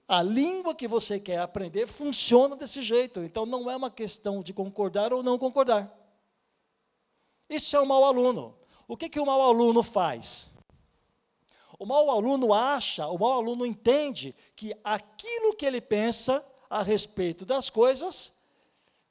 A 0.07 0.21
língua 0.21 0.75
que 0.75 0.87
você 0.87 1.19
quer 1.19 1.39
aprender 1.39 1.87
funciona 1.87 2.55
desse 2.55 2.81
jeito. 2.81 3.23
Então 3.23 3.45
não 3.45 3.69
é 3.69 3.75
uma 3.75 3.89
questão 3.89 4.43
de 4.43 4.53
concordar 4.53 5.11
ou 5.11 5.23
não 5.23 5.37
concordar. 5.37 5.91
Isso 7.49 7.75
é 7.75 7.81
um 7.81 7.85
mau 7.85 8.03
aluno. 8.03 8.57
O 8.87 8.95
que, 8.95 9.09
que 9.09 9.19
o 9.19 9.25
mau 9.25 9.41
aluno 9.41 9.81
faz? 9.81 10.47
O 11.77 11.85
mau 11.85 12.09
aluno 12.09 12.53
acha, 12.53 13.07
o 13.07 13.17
mau 13.17 13.33
aluno 13.33 13.65
entende 13.65 14.33
que 14.55 14.75
aquilo 14.83 15.55
que 15.55 15.65
ele 15.65 15.81
pensa 15.81 16.45
a 16.69 16.81
respeito 16.81 17.45
das 17.45 17.69
coisas 17.69 18.31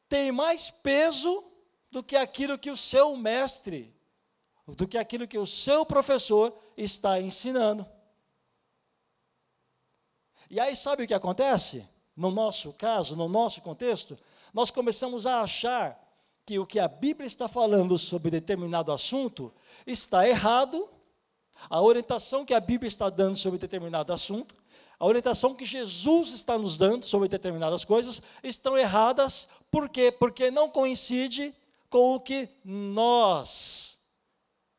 tem 0.09 0.33
mais 0.33 0.71
peso 0.71 1.45
do 1.91 2.03
que 2.03 2.17
aquilo 2.17 2.59
que 2.59 2.71
o 2.71 2.77
seu 2.77 3.17
mestre, 3.17 3.95
do 4.67 4.89
que 4.89 4.97
aquilo 4.97 5.29
que 5.29 5.39
o 5.39 5.47
seu 5.47 5.85
professor 5.85 6.57
está 6.77 7.21
ensinando. 7.21 7.87
E 10.51 10.61
aí, 10.61 10.75
sabe 10.77 11.05
o 11.05 11.07
que 11.07 11.15
acontece? 11.15 11.87
No 12.17 12.31
nosso 12.31 12.73
caso, 12.75 13.17
no 13.17 13.29
nosso 13.29 13.61
contexto, 13.61 14.17
nós 14.53 14.71
começamos 14.71 15.27
a 15.27 15.41
achar 15.41 16.01
que 16.47 16.59
o 16.59 16.67
que 16.67 16.79
a 16.79 16.87
Bíblia 16.87 17.27
está 17.27 17.49
falando 17.49 17.99
sobre 17.99 18.31
determinado 18.31 18.93
assunto 18.93 19.53
está 19.87 20.29
errado, 20.29 20.89
a 21.71 21.81
orientação 21.81 22.45
que 22.45 22.55
a 22.55 22.61
Bíblia 22.61 22.89
está 22.89 23.09
dando 23.09 23.37
sobre 23.37 23.59
determinado 23.59 24.13
assunto, 24.13 24.55
a 24.99 25.07
orientação 25.07 25.55
que 25.55 25.65
Jesus 25.65 26.33
está 26.33 26.57
nos 26.57 26.79
dando 26.79 27.05
sobre 27.05 27.29
determinadas 27.29 27.85
coisas 27.85 28.23
estão 28.43 28.77
erradas, 28.77 29.49
por 29.71 29.89
quê? 29.89 30.13
Porque 30.13 30.51
não 30.51 30.69
coincide 30.69 31.55
com 31.91 32.15
o 32.15 32.21
que 32.21 32.49
nós 32.65 33.97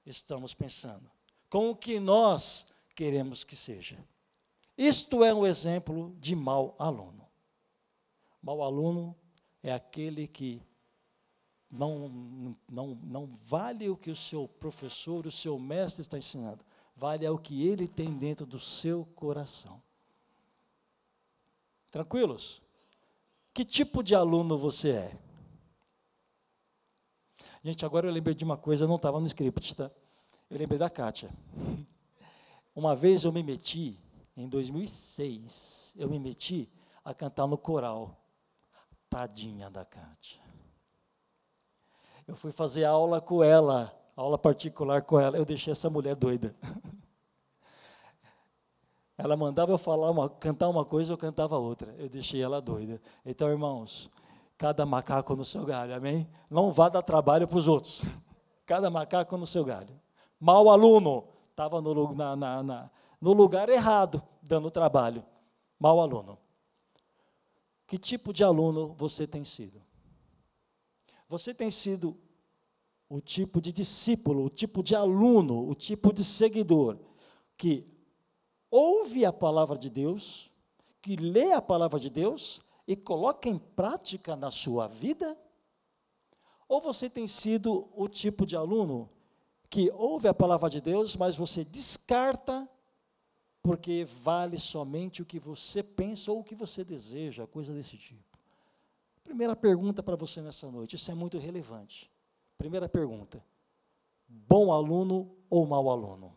estamos 0.05 0.53
pensando, 0.53 1.09
com 1.49 1.71
o 1.71 1.75
que 1.75 1.99
nós 1.99 2.65
queremos 2.95 3.43
que 3.43 3.55
seja. 3.55 3.97
Isto 4.77 5.23
é 5.23 5.33
um 5.33 5.45
exemplo 5.45 6.15
de 6.19 6.35
mau 6.35 6.75
aluno. 6.77 7.25
Mau 8.41 8.61
aluno 8.61 9.15
é 9.63 9.73
aquele 9.73 10.27
que 10.27 10.61
não, 11.71 12.55
não, 12.71 12.95
não 13.03 13.25
vale 13.25 13.89
o 13.89 13.97
que 13.97 14.11
o 14.11 14.15
seu 14.15 14.47
professor, 14.47 15.25
o 15.25 15.31
seu 15.31 15.57
mestre 15.57 16.01
está 16.01 16.17
ensinando, 16.17 16.63
vale 16.95 17.27
o 17.27 17.37
que 17.37 17.67
ele 17.67 17.87
tem 17.87 18.13
dentro 18.13 18.45
do 18.45 18.59
seu 18.59 19.05
coração. 19.15 19.81
Tranquilos? 21.89 22.61
Que 23.53 23.63
tipo 23.63 24.03
de 24.03 24.13
aluno 24.13 24.57
você 24.57 24.91
é? 24.91 25.17
Gente, 27.63 27.85
agora 27.85 28.07
eu 28.07 28.11
lembrei 28.11 28.35
de 28.35 28.43
uma 28.43 28.57
coisa, 28.57 28.85
não 28.85 28.97
estava 28.97 29.19
no 29.19 29.25
script, 29.25 29.75
tá? 29.75 29.89
Eu 30.49 30.57
lembrei 30.57 30.77
da 30.77 30.89
Kátia. 30.89 31.33
Uma 32.75 32.95
vez 32.95 33.23
eu 33.23 33.31
me 33.31 33.41
meti 33.41 33.99
em 34.35 34.49
2006, 34.49 35.93
eu 35.95 36.09
me 36.09 36.19
meti 36.19 36.69
a 37.03 37.13
cantar 37.13 37.47
no 37.47 37.57
coral. 37.57 38.21
Tadinha 39.09 39.69
da 39.69 39.85
Kátia. 39.85 40.41
Eu 42.27 42.35
fui 42.35 42.51
fazer 42.51 42.83
aula 42.85 43.21
com 43.21 43.43
ela, 43.43 43.95
aula 44.15 44.37
particular 44.37 45.03
com 45.03 45.19
ela. 45.19 45.37
Eu 45.37 45.45
deixei 45.45 45.71
essa 45.71 45.89
mulher 45.89 46.15
doida. 46.15 46.55
Ela 49.17 49.37
mandava 49.37 49.71
eu 49.71 49.77
falar 49.77 50.11
uma, 50.11 50.29
cantar 50.29 50.67
uma 50.67 50.83
coisa, 50.83 51.13
eu 51.13 51.17
cantava 51.17 51.57
outra. 51.57 51.95
Eu 51.97 52.09
deixei 52.09 52.41
ela 52.41 52.59
doida. 52.59 53.01
Então, 53.25 53.47
irmãos, 53.47 54.11
cada 54.57 54.85
macaco 54.85 55.37
no 55.37 55.45
seu 55.45 55.63
galho, 55.63 55.95
amém? 55.95 56.27
Não 56.51 56.69
vá 56.69 56.89
dar 56.89 57.01
trabalho 57.01 57.47
para 57.47 57.57
os 57.57 57.65
outros. 57.65 58.01
Cada 58.65 58.89
macaco 58.89 59.37
no 59.37 59.47
seu 59.47 59.63
galho. 59.63 59.97
Mal 60.37 60.67
aluno, 60.69 61.23
estava 61.49 61.81
na, 61.81 62.35
na, 62.35 62.63
na, 62.63 62.89
no 63.25 63.33
lugar 63.33 63.69
errado, 63.69 64.21
dando 64.39 64.69
trabalho. 64.69 65.25
Mau 65.79 65.99
aluno. 65.99 66.37
Que 67.87 67.97
tipo 67.97 68.31
de 68.31 68.43
aluno 68.43 68.93
você 68.95 69.25
tem 69.25 69.43
sido? 69.43 69.81
Você 71.27 71.51
tem 71.51 71.71
sido 71.71 72.15
o 73.09 73.19
tipo 73.19 73.59
de 73.59 73.73
discípulo, 73.73 74.45
o 74.45 74.49
tipo 74.49 74.83
de 74.83 74.95
aluno, 74.95 75.67
o 75.67 75.73
tipo 75.73 76.13
de 76.13 76.23
seguidor 76.23 76.99
que 77.57 77.83
ouve 78.69 79.25
a 79.25 79.33
palavra 79.33 79.75
de 79.75 79.89
Deus, 79.89 80.51
que 81.01 81.15
lê 81.15 81.51
a 81.51 81.61
palavra 81.63 81.99
de 81.99 82.11
Deus 82.11 82.61
e 82.87 82.95
coloca 82.95 83.49
em 83.49 83.57
prática 83.57 84.35
na 84.35 84.51
sua 84.51 84.85
vida? 84.85 85.35
Ou 86.67 86.79
você 86.79 87.09
tem 87.09 87.27
sido 87.27 87.89
o 87.95 88.07
tipo 88.07 88.45
de 88.45 88.55
aluno 88.55 89.09
que 89.67 89.89
ouve 89.95 90.27
a 90.27 90.33
palavra 90.33 90.69
de 90.69 90.79
Deus, 90.79 91.15
mas 91.15 91.35
você 91.35 91.63
descarta 91.63 92.69
porque 93.65 94.05
vale 94.05 94.59
somente 94.59 95.23
o 95.23 95.25
que 95.25 95.39
você 95.39 95.81
pensa 95.81 96.31
ou 96.31 96.41
o 96.41 96.43
que 96.43 96.53
você 96.53 96.83
deseja, 96.83 97.47
coisa 97.47 97.73
desse 97.73 97.97
tipo. 97.97 98.37
Primeira 99.23 99.55
pergunta 99.55 100.03
para 100.03 100.15
você 100.15 100.39
nessa 100.39 100.69
noite, 100.69 100.95
isso 100.95 101.09
é 101.09 101.15
muito 101.15 101.39
relevante. 101.39 102.11
Primeira 102.59 102.87
pergunta: 102.87 103.43
bom 104.27 104.71
aluno 104.71 105.35
ou 105.49 105.65
mau 105.65 105.89
aluno? 105.89 106.31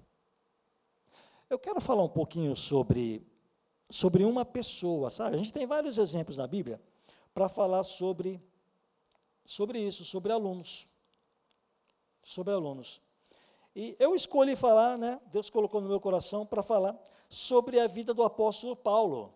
Eu 1.51 1.59
quero 1.59 1.83
falar 1.83 2.03
um 2.03 2.09
pouquinho 2.09 2.57
sobre, 2.57 3.23
sobre 3.91 4.25
uma 4.25 4.43
pessoa, 4.43 5.11
sabe? 5.11 5.37
A 5.37 5.39
gente 5.39 5.53
tem 5.53 5.67
vários 5.67 5.99
exemplos 5.99 6.39
na 6.39 6.47
Bíblia 6.47 6.81
para 7.35 7.47
falar 7.47 7.85
sobre, 7.85 8.43
sobre 9.45 9.79
isso, 9.81 10.03
sobre 10.03 10.33
alunos. 10.33 10.87
Sobre 12.23 12.55
alunos. 12.55 13.03
E 13.77 13.95
eu 13.99 14.15
escolhi 14.15 14.57
falar, 14.57 14.97
né? 14.97 15.21
Deus 15.27 15.51
colocou 15.51 15.83
no 15.83 15.91
meu 15.91 16.01
coração 16.01 16.47
para 16.47 16.63
falar 16.63 16.99
sobre 17.29 17.79
a 17.79 17.87
vida 17.87 18.15
do 18.15 18.23
apóstolo 18.23 18.75
Paulo. 18.75 19.35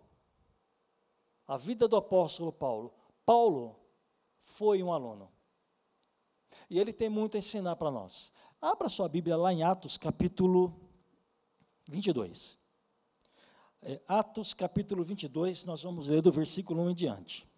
A 1.46 1.56
vida 1.56 1.87
do 1.87 1.96
apóstolo 1.96 2.52
Paulo. 2.52 2.92
Paulo 3.25 3.76
foi 4.40 4.82
um 4.82 4.92
aluno. 4.92 5.30
E 6.68 6.78
ele 6.78 6.92
tem 6.92 7.08
muito 7.08 7.37
a 7.37 7.38
ensinar 7.38 7.76
para 7.76 7.90
nós. 7.90 8.32
Abra 8.61 8.88
sua 8.88 9.08
Bíblia 9.08 9.37
lá 9.37 9.52
em 9.52 9.62
Atos, 9.62 9.96
capítulo 9.96 10.75
22. 11.88 12.58
É, 13.82 14.00
Atos, 14.06 14.54
capítulo 14.54 15.02
22, 15.02 15.64
nós 15.64 15.82
vamos 15.82 16.08
ler 16.08 16.22
do 16.22 16.30
versículo 16.30 16.82
1 16.82 16.90
em 16.90 16.94
diante. 16.94 17.49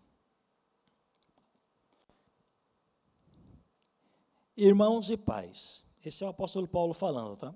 Irmãos 4.57 5.11
e 5.11 5.17
pais. 5.17 5.85
Esse 6.05 6.23
é 6.23 6.27
o 6.27 6.31
apóstolo 6.31 6.69
Paulo 6.69 6.95
falando, 6.95 7.37
tá? 7.37 7.55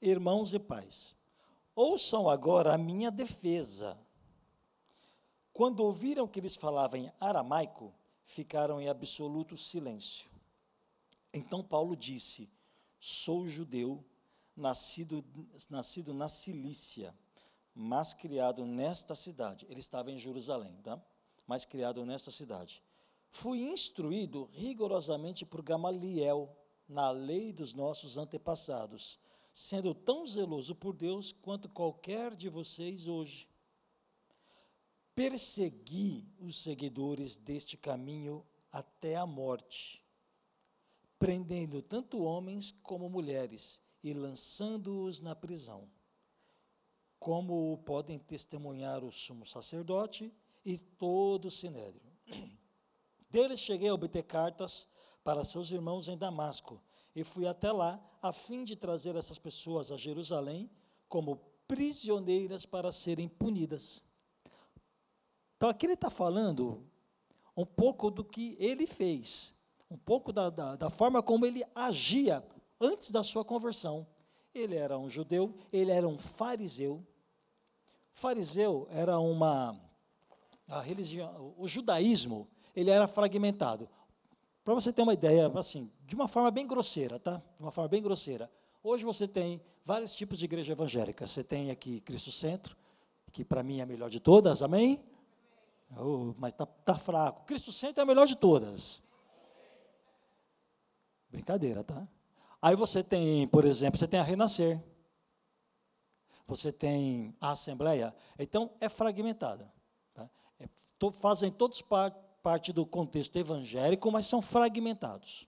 Irmãos 0.00 0.52
e 0.52 0.58
pais. 0.58 1.14
Ouçam 1.74 2.28
agora 2.28 2.74
a 2.74 2.78
minha 2.78 3.10
defesa. 3.10 3.98
Quando 5.52 5.80
ouviram 5.80 6.28
que 6.28 6.40
eles 6.40 6.56
falavam 6.56 7.00
em 7.00 7.12
aramaico, 7.18 7.94
ficaram 8.24 8.80
em 8.80 8.88
absoluto 8.88 9.56
silêncio. 9.56 10.30
Então 11.32 11.62
Paulo 11.62 11.96
disse: 11.96 12.50
Sou 12.98 13.46
judeu, 13.46 14.04
nascido, 14.56 15.24
nascido 15.70 16.12
na 16.12 16.28
Cilícia, 16.28 17.14
mas 17.74 18.12
criado 18.12 18.64
nesta 18.66 19.14
cidade. 19.14 19.66
Ele 19.68 19.80
estava 19.80 20.10
em 20.10 20.18
Jerusalém, 20.18 20.76
tá? 20.82 21.00
mas 21.46 21.64
criado 21.64 22.04
nesta 22.04 22.30
cidade. 22.30 22.82
Fui 23.30 23.60
instruído 23.60 24.44
rigorosamente 24.52 25.46
por 25.46 25.62
Gamaliel 25.62 26.54
na 26.88 27.10
lei 27.10 27.52
dos 27.52 27.72
nossos 27.72 28.18
antepassados 28.18 29.18
sendo 29.52 29.94
tão 29.94 30.24
zeloso 30.24 30.74
por 30.74 30.94
Deus 30.94 31.32
quanto 31.32 31.68
qualquer 31.68 32.34
de 32.34 32.48
vocês 32.48 33.06
hoje. 33.06 33.48
Persegui 35.14 36.32
os 36.38 36.56
seguidores 36.62 37.36
deste 37.36 37.76
caminho 37.76 38.44
até 38.70 39.16
a 39.16 39.26
morte. 39.26 40.00
prendendo 41.18 41.80
tanto 41.80 42.20
homens 42.20 42.72
como 42.82 43.08
mulheres 43.08 43.80
e 44.02 44.12
lançando-os 44.12 45.20
na 45.20 45.36
prisão. 45.36 45.88
Como 47.16 47.78
podem 47.86 48.18
testemunhar 48.18 49.04
o 49.04 49.12
sumo 49.12 49.46
sacerdote 49.46 50.34
e 50.64 50.76
todo 50.76 51.44
o 51.44 51.50
sinédrio. 51.50 52.10
Deles 53.30 53.60
cheguei 53.60 53.88
a 53.88 53.94
obter 53.94 54.24
cartas 54.24 54.88
para 55.22 55.44
seus 55.44 55.70
irmãos 55.70 56.08
em 56.08 56.18
Damasco, 56.18 56.82
e 57.14 57.24
fui 57.24 57.46
até 57.46 57.70
lá 57.70 58.00
a 58.20 58.32
fim 58.32 58.64
de 58.64 58.76
trazer 58.76 59.16
essas 59.16 59.38
pessoas 59.38 59.90
a 59.90 59.96
Jerusalém 59.96 60.70
como 61.08 61.36
prisioneiras 61.68 62.64
para 62.64 62.92
serem 62.92 63.28
punidas. 63.28 64.02
Então 65.56 65.68
aqui 65.68 65.86
ele 65.86 65.94
está 65.94 66.10
falando 66.10 66.84
um 67.56 67.64
pouco 67.66 68.10
do 68.10 68.24
que 68.24 68.56
ele 68.58 68.86
fez, 68.86 69.54
um 69.90 69.96
pouco 69.96 70.32
da, 70.32 70.50
da, 70.50 70.76
da 70.76 70.90
forma 70.90 71.22
como 71.22 71.44
ele 71.44 71.64
agia 71.74 72.44
antes 72.80 73.10
da 73.10 73.22
sua 73.22 73.44
conversão. 73.44 74.06
Ele 74.54 74.74
era 74.74 74.98
um 74.98 75.08
judeu, 75.08 75.54
ele 75.72 75.90
era 75.90 76.06
um 76.06 76.18
fariseu. 76.18 77.06
Fariseu 78.12 78.86
era 78.90 79.18
uma 79.18 79.78
a 80.68 80.80
religião, 80.80 81.54
o 81.58 81.68
judaísmo, 81.68 82.48
ele 82.74 82.90
era 82.90 83.06
fragmentado. 83.06 83.88
Para 84.64 84.74
você 84.74 84.92
ter 84.92 85.02
uma 85.02 85.12
ideia, 85.12 85.50
assim, 85.56 85.90
de 86.06 86.14
uma 86.14 86.28
forma 86.28 86.50
bem 86.50 86.66
grosseira, 86.66 87.18
tá? 87.18 87.36
De 87.36 87.62
uma 87.62 87.72
forma 87.72 87.88
bem 87.88 88.02
grosseira. 88.02 88.50
Hoje 88.82 89.04
você 89.04 89.26
tem 89.26 89.60
vários 89.84 90.14
tipos 90.14 90.38
de 90.38 90.44
igreja 90.44 90.72
evangélica. 90.72 91.26
Você 91.26 91.42
tem 91.42 91.70
aqui 91.70 92.00
Cristo 92.00 92.30
Centro, 92.30 92.76
que 93.32 93.44
para 93.44 93.62
mim 93.62 93.80
é 93.80 93.82
a 93.82 93.86
melhor 93.86 94.08
de 94.08 94.20
todas, 94.20 94.62
amém? 94.62 95.04
Oh, 95.96 96.34
mas 96.38 96.52
está 96.52 96.64
tá 96.64 96.94
fraco. 96.96 97.44
Cristo 97.44 97.72
Centro 97.72 98.00
é 98.00 98.02
a 98.02 98.06
melhor 98.06 98.26
de 98.26 98.36
todas. 98.36 99.00
Brincadeira, 101.28 101.82
tá? 101.82 102.06
Aí 102.60 102.76
você 102.76 103.02
tem, 103.02 103.48
por 103.48 103.64
exemplo, 103.64 103.98
você 103.98 104.06
tem 104.06 104.20
a 104.20 104.22
Renascer. 104.22 104.80
Você 106.46 106.70
tem 106.70 107.34
a 107.40 107.52
Assembleia. 107.52 108.14
Então, 108.38 108.70
é 108.80 108.88
fragmentada. 108.88 109.72
Tá? 110.14 110.28
É, 110.60 110.68
to, 110.98 111.10
fazem 111.10 111.50
todos 111.50 111.80
par, 111.82 112.14
parte 112.42 112.72
do 112.72 112.84
contexto 112.84 113.36
evangélico, 113.36 114.10
mas 114.10 114.26
são 114.26 114.42
fragmentados. 114.42 115.46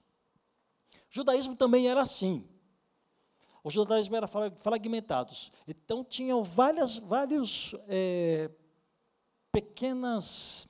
O 0.93 1.15
judaísmo 1.15 1.57
também 1.57 1.89
era 1.89 2.01
assim. 2.01 2.49
O 3.63 3.71
judaísmo 3.71 4.15
era 4.15 4.29
fragmentado. 4.29 5.33
Então, 5.67 6.05
tinham 6.05 6.43
várias, 6.43 6.99
vários 6.99 7.75
é, 7.89 8.51
pequenas, 9.51 10.69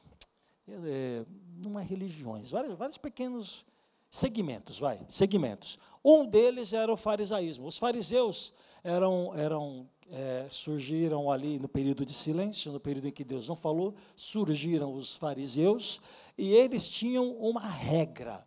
é, 0.69 1.25
não 1.57 1.78
é 1.78 1.83
religiões, 1.83 2.50
vários, 2.50 2.78
vários 2.78 2.99
pequenos 2.99 3.66
segmentos, 4.14 4.78
vai, 4.78 5.04
segmentos. 5.09 5.76
Um 6.04 6.25
deles 6.25 6.73
era 6.73 6.92
o 6.92 6.97
farisaísmo. 6.97 7.66
Os 7.66 7.78
fariseus 7.78 8.52
eram, 8.85 9.35
eram 9.35 9.90
é, 10.09 10.47
surgiram 10.49 11.28
ali 11.28 11.59
no 11.59 11.66
período 11.66 12.06
de 12.06 12.12
silêncio, 12.12 12.71
no 12.71 12.78
período 12.78 13.09
em 13.09 13.11
que 13.11 13.25
Deus 13.25 13.49
não 13.49 13.56
falou, 13.56 13.97
surgiram 14.14 14.94
os 14.94 15.16
fariseus 15.16 16.00
e 16.38 16.52
eles 16.52 16.88
tinham 16.88 17.28
uma 17.38 17.66
regra 17.66 18.47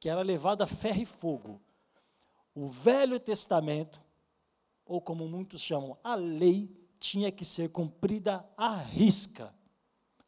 que 0.00 0.08
era 0.08 0.22
levada 0.22 0.64
a 0.64 0.66
ferro 0.66 1.02
e 1.02 1.06
fogo. 1.06 1.60
O 2.52 2.66
Velho 2.66 3.20
Testamento, 3.20 4.00
ou 4.84 5.00
como 5.00 5.28
muitos 5.28 5.60
chamam, 5.60 5.96
a 6.02 6.16
lei, 6.16 6.68
tinha 6.98 7.30
que 7.30 7.44
ser 7.44 7.68
cumprida 7.68 8.44
à 8.56 8.74
risca. 8.74 9.54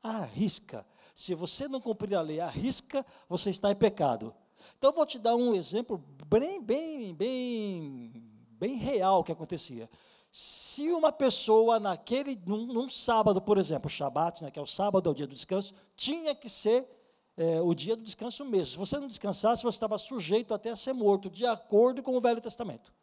À 0.01 0.25
risca. 0.25 0.87
Se 1.21 1.35
você 1.35 1.69
não 1.69 1.83
cumprir 1.83 2.15
a 2.15 2.23
lei 2.23 2.41
à 2.41 2.49
risca, 2.49 3.05
você 3.29 3.50
está 3.50 3.71
em 3.71 3.75
pecado. 3.75 4.35
Então 4.79 4.89
eu 4.89 4.97
vou 4.97 5.05
te 5.05 5.19
dar 5.19 5.37
um 5.37 5.55
exemplo 5.55 6.03
bem, 6.27 6.62
bem, 6.62 7.15
bem, 7.15 8.11
bem 8.53 8.77
real 8.77 9.23
que 9.23 9.31
acontecia. 9.31 9.87
Se 10.33 10.91
uma 10.91 11.13
pessoa 11.13 11.78
naquele, 11.78 12.41
num, 12.47 12.65
num 12.65 12.89
sábado, 12.89 13.39
por 13.43 13.59
exemplo, 13.59 13.87
o 13.87 13.91
Shabat, 13.91 14.43
né, 14.43 14.50
que 14.50 14.59
é 14.59 14.63
o 14.63 14.67
sábado, 14.67 15.11
é 15.11 15.13
o 15.13 15.15
dia 15.15 15.26
do 15.26 15.35
descanso, 15.35 15.75
tinha 15.95 16.35
que 16.35 16.49
ser 16.49 16.89
é, 17.37 17.61
o 17.61 17.75
dia 17.75 17.97
do 17.97 18.02
descanso 18.02 18.43
mesmo. 18.47 18.73
Se 18.73 18.78
você 18.78 18.99
não 18.99 19.06
descansasse, 19.06 19.63
você 19.63 19.76
estava 19.76 19.99
sujeito 19.99 20.54
até 20.54 20.71
a 20.71 20.76
ser 20.76 20.95
morto, 20.95 21.28
de 21.28 21.45
acordo 21.45 22.02
com 22.02 22.17
o 22.17 22.21
Velho 22.23 22.41
Testamento. 22.41 22.95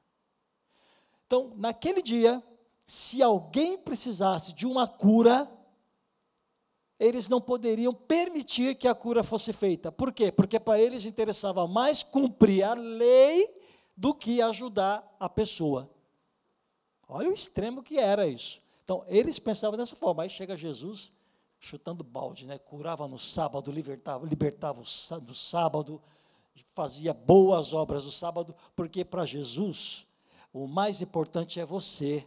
Então, 1.28 1.54
naquele 1.56 2.02
dia, 2.02 2.42
se 2.88 3.22
alguém 3.22 3.78
precisasse 3.78 4.54
de 4.54 4.66
uma 4.66 4.88
cura, 4.88 5.48
eles 7.00 7.30
não 7.30 7.40
poderiam 7.40 7.94
permitir 7.94 8.76
que 8.76 8.88
a 8.88 8.96
cura 8.96 9.24
fosse 9.24 9.54
feita. 9.54 9.92
Por 9.92 10.12
quê? 10.12 10.32
Porque 10.32 10.60
para 10.60 10.80
eles 10.80 11.06
interessava 11.06 11.68
mais 11.68 12.04
cumprir 12.04 12.64
a 12.64 12.74
lei 12.74 13.54
do 13.96 14.14
que 14.14 14.42
ajudar 14.42 15.16
a 15.20 15.30
pessoa. 15.30 15.90
Olha 17.08 17.30
o 17.30 17.34
extremo 17.34 17.84
que 17.84 17.98
era 18.00 18.28
isso. 18.28 18.62
Então, 18.84 19.04
eles 19.08 19.38
pensavam 19.40 19.78
dessa 19.78 19.96
forma. 19.96 20.24
Aí 20.24 20.30
chega 20.30 20.58
Jesus 20.58 21.12
chutando 21.60 22.04
balde, 22.04 22.46
né? 22.46 22.58
curava 22.58 23.08
no 23.08 23.18
sábado, 23.18 23.72
libertava, 23.72 24.26
libertava 24.26 24.80
no 24.80 25.34
sábado, 25.36 26.02
fazia 26.74 27.14
boas 27.14 27.74
obras 27.74 28.06
no 28.06 28.12
sábado, 28.12 28.56
porque 28.76 29.04
para 29.04 29.26
Jesus 29.26 30.06
o 30.54 30.68
mais 30.68 31.02
importante 31.02 31.60
é 31.60 31.66
você 31.66 32.26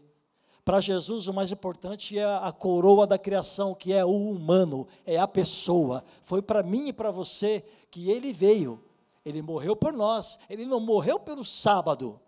para 0.65 0.81
Jesus, 0.81 1.27
o 1.27 1.33
mais 1.33 1.51
importante 1.51 2.19
é 2.19 2.25
a 2.25 2.53
coroa 2.53 3.07
da 3.07 3.19
criação, 3.19 3.75
que 3.75 3.93
é 3.93 4.05
o 4.05 4.31
humano, 4.31 4.87
é 5.07 5.19
a 5.19 5.27
pessoa. 5.27 6.05
Foi 6.23 6.43
para 6.43 6.63
mim 6.63 6.89
e 6.89 6.93
para 6.93 7.11
você 7.11 7.65
que 7.91 8.11
ele 8.11 8.33
veio. 8.33 8.83
Ele 9.25 9.43
morreu 9.43 9.75
por 9.75 9.93
nós. 9.93 10.39
Ele 10.49 10.65
não 10.65 10.81
morreu 10.81 11.19
pelo 11.19 11.45
sábado. 11.45 12.21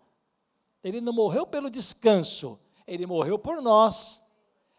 Ele 0.83 0.99
não 0.99 1.13
morreu 1.13 1.45
pelo 1.45 1.69
descanso. 1.69 2.59
Ele 2.87 3.05
morreu 3.05 3.37
por 3.37 3.61
nós. 3.61 4.19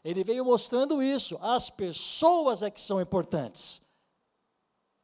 Ele 0.05 0.23
veio 0.23 0.45
mostrando 0.45 1.03
isso. 1.03 1.39
As 1.41 1.71
pessoas 1.71 2.63
é 2.63 2.71
que 2.71 2.81
são 2.81 3.01
importantes. 3.01 3.81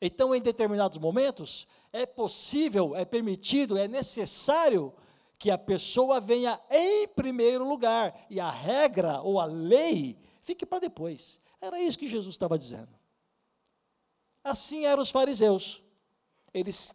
Então, 0.01 0.35
em 0.35 0.41
determinados 0.41 0.99
momentos, 0.99 1.67
é 1.93 2.07
possível, 2.07 2.97
é 2.97 3.05
permitido, 3.05 3.77
é 3.77 3.87
necessário 3.87 4.93
que 5.41 5.51
a 5.51 5.57
pessoa 5.57 6.21
venha 6.21 6.61
em 6.71 7.09
primeiro 7.09 7.67
lugar 7.67 8.27
e 8.29 8.39
a 8.39 8.51
regra 8.51 9.23
ou 9.23 9.41
a 9.41 9.47
lei 9.47 10.21
fique 10.43 10.67
para 10.67 10.81
depois. 10.81 11.41
Era 11.59 11.81
isso 11.81 11.99
que 11.99 12.07
Jesus 12.07 12.35
estava 12.35 12.59
dizendo. 12.59 12.91
Assim 14.45 14.85
eram 14.85 15.03
os 15.03 15.09
fariseus. 15.09 15.83
Eles, 16.53 16.95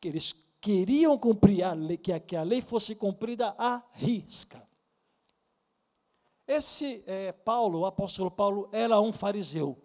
eles 0.00 0.32
queriam 0.60 1.18
cumprir 1.18 1.64
a 1.64 1.72
lei, 1.72 1.96
que 1.96 2.12
a, 2.12 2.20
que 2.20 2.36
a 2.36 2.44
lei 2.44 2.60
fosse 2.60 2.94
cumprida 2.94 3.52
à 3.58 3.84
risca. 3.94 4.64
Esse 6.46 7.02
é, 7.04 7.32
Paulo, 7.32 7.80
o 7.80 7.86
apóstolo 7.86 8.30
Paulo, 8.30 8.68
era 8.70 9.00
um 9.00 9.12
fariseu. 9.12 9.76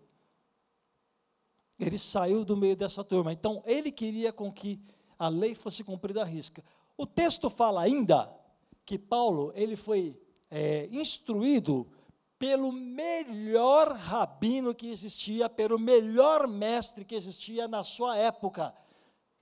Ele 1.80 1.98
saiu 1.98 2.46
do 2.46 2.56
meio 2.56 2.76
dessa 2.76 3.04
turma. 3.04 3.34
Então, 3.34 3.64
ele 3.66 3.92
queria 3.92 4.32
com 4.32 4.52
que 4.52 4.80
a 5.18 5.30
lei 5.30 5.56
fosse 5.56 5.84
cumprida 5.84 6.22
à 6.22 6.26
risca. 6.26 6.64
O 6.98 7.06
texto 7.06 7.50
fala 7.50 7.82
ainda 7.82 8.34
que 8.86 8.98
Paulo 8.98 9.52
ele 9.56 9.76
foi 9.76 10.20
é, 10.50 10.88
instruído 10.92 11.90
pelo 12.38 12.72
melhor 12.72 13.94
rabino 13.94 14.76
que 14.76 14.92
existia, 14.92 15.50
pelo 15.50 15.80
melhor 15.80 16.48
mestre 16.48 17.06
que 17.06 17.16
existia 17.16 17.68
na 17.68 17.84
sua 17.84 18.18
época, 18.18 18.74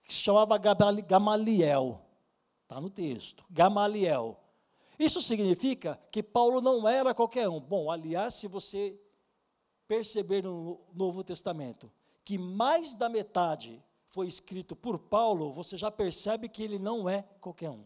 que 0.04 0.14
se 0.14 0.20
chamava 0.20 0.58
Gamaliel. 0.58 2.02
Está 2.64 2.80
no 2.80 2.90
texto. 2.90 3.44
Gamaliel. 3.50 4.40
Isso 4.98 5.22
significa 5.22 6.00
que 6.12 6.24
Paulo 6.24 6.62
não 6.62 6.88
era 6.88 7.14
qualquer 7.14 7.50
um. 7.50 7.60
Bom, 7.60 7.92
aliás, 7.92 8.36
se 8.36 8.48
você 8.48 9.00
perceber 9.88 10.44
no 10.44 10.80
Novo 10.94 11.24
Testamento 11.24 11.92
que 12.24 12.38
mais 12.38 12.94
da 12.94 13.10
metade 13.10 13.84
foi 14.14 14.28
escrito 14.28 14.76
por 14.76 15.00
Paulo, 15.00 15.52
você 15.52 15.76
já 15.76 15.90
percebe 15.90 16.48
que 16.48 16.62
ele 16.62 16.78
não 16.78 17.10
é 17.10 17.24
qualquer 17.42 17.72
um. 17.72 17.84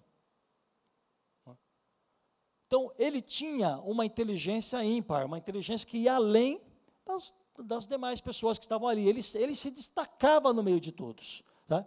Então, 2.65 2.91
ele 2.99 3.21
tinha 3.21 3.77
uma 3.77 4.05
inteligência 4.05 4.83
ímpar, 4.83 5.25
uma 5.25 5.37
inteligência 5.37 5.87
que 5.87 5.99
ia 5.99 6.15
além 6.15 6.59
das, 7.05 7.33
das 7.57 7.87
demais 7.87 8.19
pessoas 8.19 8.59
que 8.59 8.65
estavam 8.65 8.89
ali. 8.89 9.07
Ele, 9.07 9.21
ele 9.35 9.55
se 9.55 9.71
destacava 9.71 10.51
no 10.51 10.61
meio 10.61 10.81
de 10.81 10.91
todos. 10.91 11.43
Tá? 11.65 11.85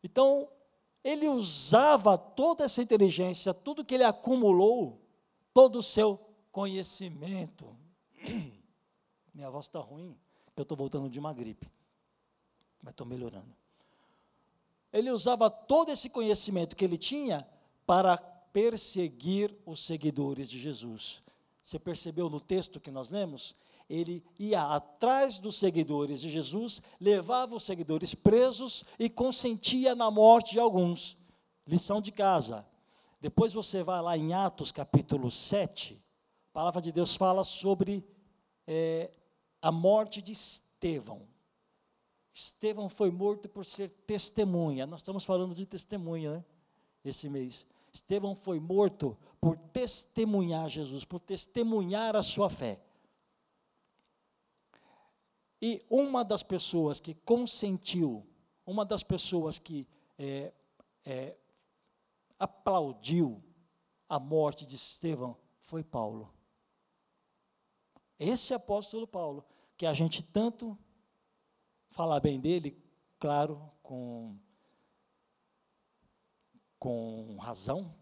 Então, 0.00 0.48
ele 1.02 1.28
usava 1.28 2.16
toda 2.16 2.62
essa 2.62 2.80
inteligência, 2.80 3.52
tudo 3.52 3.84
que 3.84 3.94
ele 3.94 4.04
acumulou, 4.04 5.00
todo 5.52 5.80
o 5.80 5.82
seu 5.82 6.20
conhecimento. 6.52 7.76
Minha 9.34 9.50
voz 9.50 9.66
está 9.66 9.80
ruim, 9.80 10.16
eu 10.56 10.62
estou 10.62 10.76
voltando 10.76 11.10
de 11.10 11.18
uma 11.18 11.32
gripe, 11.32 11.68
mas 12.80 12.92
estou 12.92 13.04
melhorando 13.04 13.60
ele 14.92 15.10
usava 15.10 15.50
todo 15.50 15.90
esse 15.90 16.10
conhecimento 16.10 16.76
que 16.76 16.84
ele 16.84 16.98
tinha 16.98 17.46
para 17.86 18.16
perseguir 18.16 19.54
os 19.64 19.80
seguidores 19.80 20.48
de 20.48 20.58
Jesus. 20.58 21.22
Você 21.60 21.78
percebeu 21.78 22.28
no 22.28 22.40
texto 22.40 22.80
que 22.80 22.90
nós 22.90 23.10
lemos? 23.10 23.54
ele 23.88 24.24
ia 24.38 24.62
atrás 24.62 25.38
dos 25.38 25.56
seguidores 25.56 26.20
de 26.20 26.30
Jesus, 26.30 26.80
levava 26.98 27.54
os 27.54 27.62
seguidores 27.62 28.14
presos 28.14 28.84
e 28.98 29.10
consentia 29.10 29.94
na 29.94 30.10
morte 30.10 30.52
de 30.52 30.60
alguns. 30.60 31.16
Lição 31.66 32.00
de 32.00 32.10
casa. 32.10 32.66
Depois 33.20 33.52
você 33.52 33.82
vai 33.82 34.00
lá 34.00 34.16
em 34.16 34.32
Atos 34.32 34.72
capítulo 34.72 35.30
7, 35.30 35.94
a 36.50 36.52
palavra 36.52 36.80
de 36.80 36.90
Deus 36.90 37.14
fala 37.14 37.44
sobre 37.44 38.04
é, 38.66 39.10
a 39.60 39.70
morte 39.70 40.20
de 40.20 40.32
Estevão. 40.32 41.22
Estevão 42.32 42.88
foi 42.88 43.10
morto 43.10 43.48
por 43.48 43.64
ser 43.64 43.90
testemunha. 43.90 44.86
Nós 44.86 45.00
estamos 45.00 45.24
falando 45.24 45.54
de 45.54 45.66
testemunha, 45.66 46.38
né? 46.38 46.44
Esse 47.04 47.28
mês. 47.28 47.66
Estevão 47.92 48.34
foi 48.34 48.58
morto 48.58 49.16
por 49.40 49.56
testemunhar 49.56 50.68
Jesus, 50.68 51.04
por 51.04 51.20
testemunhar 51.20 52.16
a 52.16 52.22
sua 52.22 52.48
fé. 52.48 52.80
E 55.60 55.80
uma 55.90 56.24
das 56.24 56.42
pessoas 56.42 56.98
que 57.00 57.14
consentiu, 57.14 58.26
uma 58.66 58.84
das 58.84 59.02
pessoas 59.02 59.58
que 59.58 59.86
é, 60.18 60.52
é, 61.04 61.36
aplaudiu 62.38 63.42
a 64.08 64.18
morte 64.18 64.66
de 64.66 64.74
Estevão 64.74 65.36
foi 65.60 65.84
Paulo. 65.84 66.32
Esse 68.18 68.54
apóstolo 68.54 69.06
Paulo, 69.06 69.44
que 69.76 69.86
a 69.86 69.92
gente 69.92 70.22
tanto 70.22 70.76
fala 71.92 72.18
bem 72.18 72.40
dele, 72.40 72.76
claro, 73.18 73.70
com, 73.82 74.34
com 76.78 77.36
razão, 77.38 77.94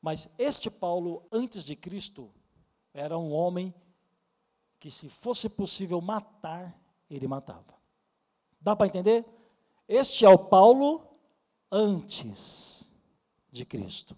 mas 0.00 0.28
este 0.38 0.70
Paulo, 0.70 1.26
antes 1.30 1.64
de 1.64 1.74
Cristo, 1.74 2.32
era 2.94 3.18
um 3.18 3.32
homem 3.32 3.74
que 4.78 4.90
se 4.90 5.08
fosse 5.08 5.48
possível 5.48 6.00
matar, 6.00 6.80
ele 7.10 7.26
matava. 7.26 7.74
Dá 8.60 8.76
para 8.76 8.86
entender? 8.86 9.24
Este 9.88 10.24
é 10.24 10.28
o 10.28 10.38
Paulo 10.38 11.06
antes 11.70 12.84
de 13.50 13.64
Cristo. 13.64 14.16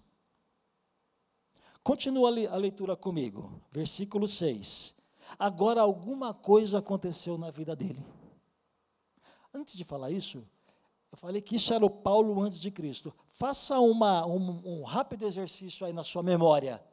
Continua 1.83 2.29
a 2.29 2.57
leitura 2.57 2.95
comigo, 2.95 3.61
versículo 3.71 4.27
6. 4.27 4.95
Agora 5.37 5.81
alguma 5.81 6.33
coisa 6.33 6.77
aconteceu 6.77 7.37
na 7.37 7.49
vida 7.49 7.75
dele. 7.75 8.03
Antes 9.55 9.77
de 9.77 9.85
falar 9.85 10.11
isso, 10.11 10.45
eu 11.09 11.17
falei 11.17 11.41
que 11.41 11.55
isso 11.55 11.73
era 11.73 11.85
o 11.85 11.89
Paulo 11.89 12.41
antes 12.41 12.59
de 12.59 12.69
Cristo. 12.69 13.15
Faça 13.29 13.79
uma, 13.79 14.25
um, 14.25 14.81
um 14.81 14.83
rápido 14.83 15.25
exercício 15.25 15.85
aí 15.85 15.93
na 15.93 16.03
sua 16.03 16.21
memória. 16.21 16.83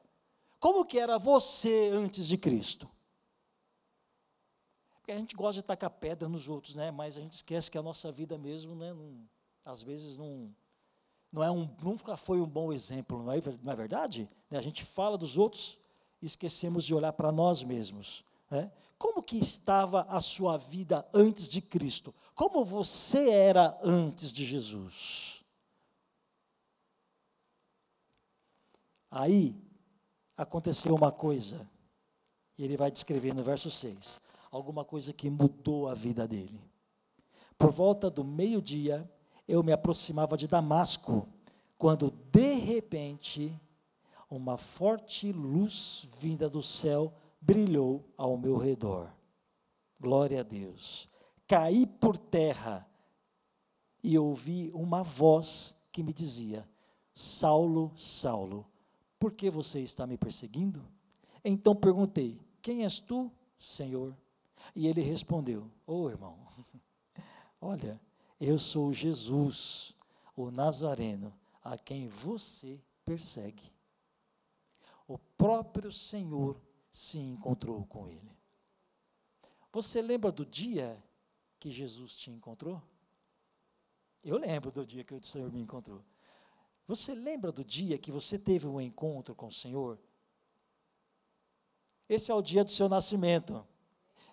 Como 0.61 0.85
que 0.85 0.97
era 0.97 1.19
você 1.19 1.91
antes 1.93 2.29
de 2.29 2.39
Cristo? 2.39 2.89
Porque 4.95 5.11
a 5.11 5.19
gente 5.19 5.35
gosta 5.35 5.61
de 5.61 5.67
tacar 5.67 5.91
pedra 5.91 6.29
nos 6.29 6.49
outros, 6.49 6.77
né? 6.77 6.93
Mas 6.93 7.17
a 7.17 7.21
gente 7.21 7.33
esquece 7.33 7.69
que 7.69 7.77
a 7.77 7.83
nossa 7.83 8.13
vida 8.13 8.39
mesmo, 8.39 8.77
né? 8.77 8.93
Não, 8.93 9.29
às 9.65 9.83
vezes 9.83 10.17
não, 10.17 10.55
não 11.33 11.43
é 11.43 11.51
um, 11.51 11.69
nunca 11.83 12.17
foi 12.17 12.41
um 12.41 12.47
bom 12.47 12.73
exemplo, 12.73 13.25
não 13.25 13.33
é, 13.33 13.41
não 13.61 13.73
é 13.73 13.75
verdade? 13.75 14.31
A 14.53 14.61
gente 14.61 14.85
fala 14.85 15.19
dos 15.19 15.37
outros 15.37 15.77
e 16.23 16.27
esquecemos 16.27 16.85
de 16.85 16.95
olhar 16.95 17.13
para 17.13 17.33
nós 17.33 17.65
mesmos. 17.65 18.25
Né? 18.49 18.71
Como 19.03 19.21
que 19.21 19.37
estava 19.37 20.03
a 20.03 20.21
sua 20.21 20.57
vida 20.57 21.05
antes 21.13 21.49
de 21.49 21.61
Cristo? 21.61 22.15
Como 22.37 22.65
você 22.65 23.31
era 23.31 23.77
antes 23.83 24.33
de 24.33 24.47
Jesus? 24.47 25.43
Aí 29.11 29.61
aconteceu 30.37 30.95
uma 30.95 31.11
coisa, 31.11 31.69
e 32.57 32.63
ele 32.63 32.77
vai 32.77 32.93
descrever 32.93 33.35
no 33.35 33.43
verso 33.43 33.73
6 33.73 34.21
alguma 34.53 34.85
coisa 34.85 35.13
que 35.13 35.29
mudou 35.29 35.89
a 35.89 35.95
vida 35.95 36.29
dele. 36.29 36.63
Por 37.59 37.73
volta 37.73 38.09
do 38.09 38.23
meio-dia, 38.23 39.13
eu 39.49 39.65
me 39.65 39.73
aproximava 39.73 40.37
de 40.37 40.47
Damasco, 40.47 41.29
quando 41.77 42.13
de 42.31 42.55
repente 42.55 43.61
uma 44.31 44.57
forte 44.57 45.33
luz 45.33 46.07
vinda 46.21 46.49
do 46.49 46.63
céu 46.63 47.13
brilhou 47.43 48.09
ao 48.17 48.39
meu 48.39 48.57
redor. 48.57 49.13
Glória 50.01 50.41
a 50.41 50.43
Deus. 50.45 51.11
Caí 51.47 51.87
por 51.87 52.17
terra 52.17 52.89
e 54.03 54.17
ouvi 54.19 54.71
uma 54.73 55.03
voz 55.03 55.75
que 55.91 56.03
me 56.03 56.13
dizia: 56.13 56.67
Saulo, 57.13 57.93
Saulo, 57.97 58.67
por 59.19 59.33
que 59.33 59.51
você 59.51 59.81
está 59.81 60.07
me 60.07 60.17
perseguindo? 60.17 60.83
Então 61.45 61.75
perguntei: 61.75 62.41
Quem 62.63 62.85
és 62.85 63.01
tu, 63.01 63.31
Senhor? 63.59 64.17
E 64.75 64.87
ele 64.87 65.03
respondeu: 65.03 65.71
Ô 65.87 66.05
oh, 66.05 66.11
irmão, 66.11 66.39
olha, 67.61 68.01
eu 68.41 68.59
sou 68.59 68.93
Jesus, 68.93 69.95
o 70.37 70.51
Nazareno, 70.51 71.35
a 71.63 71.77
quem 71.77 72.09
você 72.09 72.81
persegue. 73.05 73.71
O 75.07 75.19
próprio 75.19 75.93
Senhor 75.93 76.57
se 76.93 77.19
encontrou 77.19 77.87
com 77.87 78.07
ele. 78.07 78.37
Você 79.73 80.03
lembra 80.03 80.31
do 80.31 80.45
dia 80.45 81.03
que 81.59 81.71
Jesus 81.71 82.15
te 82.15 82.31
encontrou? 82.31 82.81
Eu 84.23 84.37
lembro 84.37 84.71
do 84.71 84.85
dia 84.85 85.03
que 85.03 85.15
o 85.15 85.25
Senhor 85.25 85.51
me 85.51 85.61
encontrou. 85.61 86.05
Você 86.87 87.15
lembra 87.15 87.51
do 87.51 87.65
dia 87.65 87.97
que 87.97 88.13
você 88.13 88.39
teve 88.39 88.67
um 88.67 88.81
encontro 88.81 89.35
com 89.35 89.47
o 89.47 89.53
Senhor? 89.53 89.99
Esse 92.09 92.31
é 92.31 92.35
o 92.35 92.43
dia 92.43 92.63
do 92.63 92.71
seu 92.71 92.89
nascimento. 92.89 93.67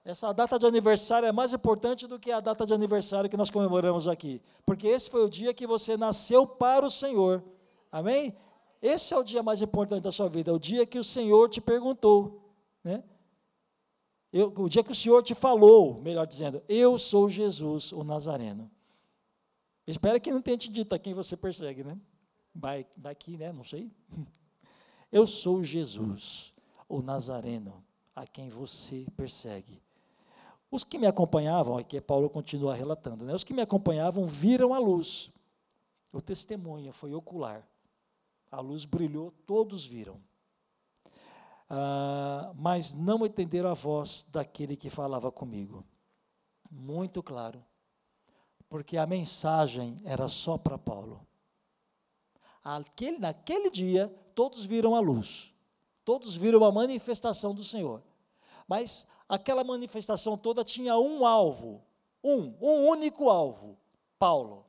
Essa 0.04 0.34
data 0.34 0.60
de 0.60 0.66
aniversário 0.66 1.28
é 1.28 1.32
mais 1.32 1.54
importante 1.54 2.08
do 2.08 2.20
que 2.20 2.32
a 2.32 2.40
data 2.40 2.66
de 2.66 2.74
aniversário 2.74 3.30
que 3.30 3.38
nós 3.38 3.50
comemoramos 3.50 4.08
aqui, 4.08 4.42
porque 4.66 4.88
esse 4.88 5.10
foi 5.10 5.24
o 5.24 5.30
dia 5.30 5.54
que 5.54 5.68
você 5.68 5.96
nasceu 5.96 6.46
para 6.46 6.86
o 6.86 6.90
Senhor. 6.90 7.44
Amém? 7.92 8.36
Esse 8.82 9.14
é 9.14 9.18
o 9.18 9.24
dia 9.24 9.44
mais 9.44 9.62
importante 9.62 10.04
da 10.04 10.12
sua 10.12 10.28
vida, 10.28 10.52
é 10.52 10.54
o 10.54 10.60
dia 10.60 10.86
que 10.86 10.98
o 10.98 11.04
Senhor 11.04 11.50
te 11.50 11.60
perguntou, 11.60 12.39
né? 12.84 13.04
Eu, 14.32 14.54
o 14.58 14.70
dia 14.70 14.84
que 14.84 14.92
o 14.92 14.96
Senhor 14.96 15.24
te 15.24 15.34
falou, 15.34 16.00
melhor 16.02 16.26
dizendo, 16.26 16.64
eu 16.68 16.98
sou 16.98 17.28
Jesus, 17.28 17.92
o 17.92 18.04
Nazareno. 18.04 18.70
Espero 19.88 20.22
que 20.22 20.32
não 20.32 20.42
tenha 20.42 20.58
te 20.58 20.70
dito 20.70 20.94
a 20.94 21.00
quem 21.00 21.14
você 21.14 21.36
persegue, 21.36 21.84
né? 21.84 22.00
Vai 22.54 22.86
daqui, 22.96 23.38
né? 23.38 23.52
Não 23.52 23.64
sei. 23.64 23.92
Eu 25.12 25.26
sou 25.26 25.64
Jesus, 25.64 26.54
o 26.88 27.02
Nazareno, 27.02 27.84
a 28.16 28.28
quem 28.28 28.48
você 28.48 29.08
persegue. 29.18 29.82
Os 30.70 30.84
que 30.84 31.00
me 31.00 31.08
acompanhavam, 31.08 31.80
aqui 31.80 32.00
Paulo 32.00 32.30
continua 32.30 32.76
relatando, 32.76 33.26
né? 33.26 33.34
os 33.34 33.44
que 33.44 33.52
me 33.52 33.62
acompanhavam 33.64 34.28
viram 34.28 34.72
a 34.72 34.78
luz. 34.78 35.32
O 36.14 36.22
testemunho 36.22 36.94
foi 36.94 37.12
ocular. 37.12 37.68
A 38.52 38.60
luz 38.60 38.86
brilhou, 38.86 39.32
todos 39.48 39.84
viram. 39.84 40.22
Ah, 41.70 42.52
mas 42.56 42.96
não 42.96 43.26
entenderam 43.26 43.70
a 43.70 43.76
voz 43.76 44.26
daquele 44.32 44.76
que 44.76 44.90
falava 44.90 45.32
comigo. 45.32 45.86
Muito 46.70 47.22
claro. 47.22 47.64
Porque 48.68 48.98
a 48.98 49.06
mensagem 49.06 49.98
era 50.04 50.28
só 50.28 50.58
para 50.58 50.78
Paulo. 50.78 51.26
Aquele, 52.64 53.20
naquele 53.20 53.70
dia, 53.70 54.08
todos 54.34 54.66
viram 54.66 54.96
a 54.96 55.00
luz. 55.00 55.54
Todos 56.04 56.36
viram 56.36 56.64
a 56.64 56.72
manifestação 56.72 57.54
do 57.54 57.64
Senhor. 57.64 58.02
Mas 58.68 59.06
aquela 59.28 59.64
manifestação 59.64 60.38
toda 60.38 60.64
tinha 60.64 60.98
um 60.98 61.26
alvo, 61.26 61.84
um, 62.24 62.54
um 62.62 62.88
único 62.88 63.30
alvo: 63.30 63.78
Paulo. 64.18 64.66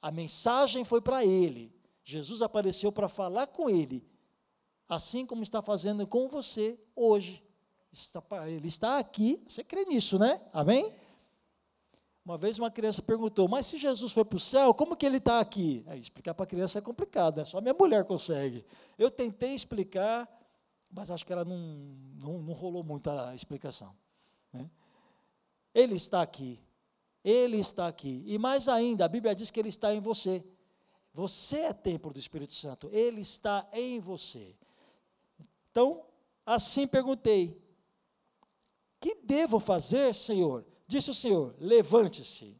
A 0.00 0.10
mensagem 0.10 0.84
foi 0.84 1.00
para 1.00 1.24
ele. 1.24 1.74
Jesus 2.04 2.40
apareceu 2.40 2.92
para 2.92 3.08
falar 3.08 3.48
com 3.48 3.68
ele, 3.68 4.06
assim 4.88 5.26
como 5.26 5.42
está 5.42 5.60
fazendo 5.60 6.06
com 6.06 6.28
você 6.28 6.78
hoje. 6.94 7.42
ele 8.46 8.68
está 8.68 8.98
aqui, 8.98 9.42
você 9.48 9.64
crê 9.64 9.84
nisso, 9.84 10.18
né? 10.18 10.40
Amém? 10.52 10.94
Uma 12.24 12.36
vez 12.36 12.58
uma 12.58 12.72
criança 12.72 13.00
perguntou, 13.00 13.46
mas 13.46 13.66
se 13.66 13.78
Jesus 13.78 14.10
foi 14.10 14.24
para 14.24 14.36
o 14.36 14.40
céu, 14.40 14.74
como 14.74 14.96
que 14.96 15.06
ele 15.06 15.18
está 15.18 15.38
aqui? 15.38 15.86
Explicar 15.94 16.34
para 16.34 16.42
a 16.42 16.46
criança 16.46 16.78
é 16.78 16.82
complicado, 16.82 17.38
né? 17.38 17.44
só 17.44 17.60
minha 17.60 17.72
mulher 17.72 18.04
consegue. 18.04 18.64
Eu 18.98 19.12
tentei 19.12 19.54
explicar, 19.54 20.28
mas 20.90 21.08
acho 21.10 21.24
que 21.24 21.32
ela 21.32 21.44
não, 21.44 21.56
não, 22.20 22.42
não 22.42 22.52
rolou 22.52 22.82
muito 22.82 23.08
a 23.08 23.32
explicação. 23.32 23.94
Né? 24.52 24.68
Ele 25.72 25.94
está 25.94 26.20
aqui, 26.20 26.58
ele 27.22 27.58
está 27.58 27.86
aqui, 27.86 28.24
e 28.26 28.38
mais 28.38 28.66
ainda, 28.66 29.04
a 29.04 29.08
Bíblia 29.08 29.32
diz 29.32 29.52
que 29.52 29.60
ele 29.60 29.68
está 29.68 29.94
em 29.94 30.00
você. 30.00 30.44
Você 31.12 31.60
é 31.60 31.72
templo 31.72 32.12
do 32.12 32.18
Espírito 32.18 32.54
Santo, 32.54 32.88
ele 32.92 33.20
está 33.20 33.68
em 33.72 34.00
você. 34.00 34.56
Então, 35.76 36.06
assim 36.46 36.86
perguntei: 36.86 37.62
Que 38.98 39.14
devo 39.16 39.60
fazer, 39.60 40.14
Senhor? 40.14 40.64
Disse 40.86 41.10
o 41.10 41.14
Senhor: 41.14 41.54
Levante-se, 41.58 42.58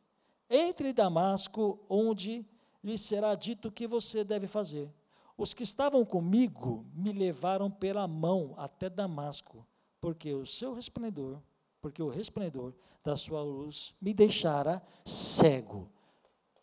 entre 0.51 0.91
em 0.91 0.93
Damasco, 0.93 1.83
onde 1.89 2.47
lhe 2.85 2.99
será 2.99 3.35
dito 3.35 3.69
o 3.69 3.73
que 3.73 3.87
você 3.87 4.23
deve 4.23 4.47
fazer. 4.47 4.95
Os 5.35 5.55
que 5.55 5.63
estavam 5.63 6.05
comigo 6.05 6.85
me 6.93 7.11
levaram 7.11 7.71
pela 7.71 8.07
mão 8.07 8.53
até 8.59 8.91
Damasco. 8.91 9.67
porque 9.99 10.35
o 10.35 10.45
seu 10.45 10.75
resplendor, 10.75 11.41
porque 11.81 12.03
o 12.03 12.11
resplendor 12.11 12.75
da 13.03 13.17
sua 13.17 13.43
luz 13.43 13.95
me 13.99 14.13
deixara 14.13 14.83
cego. 15.07 15.91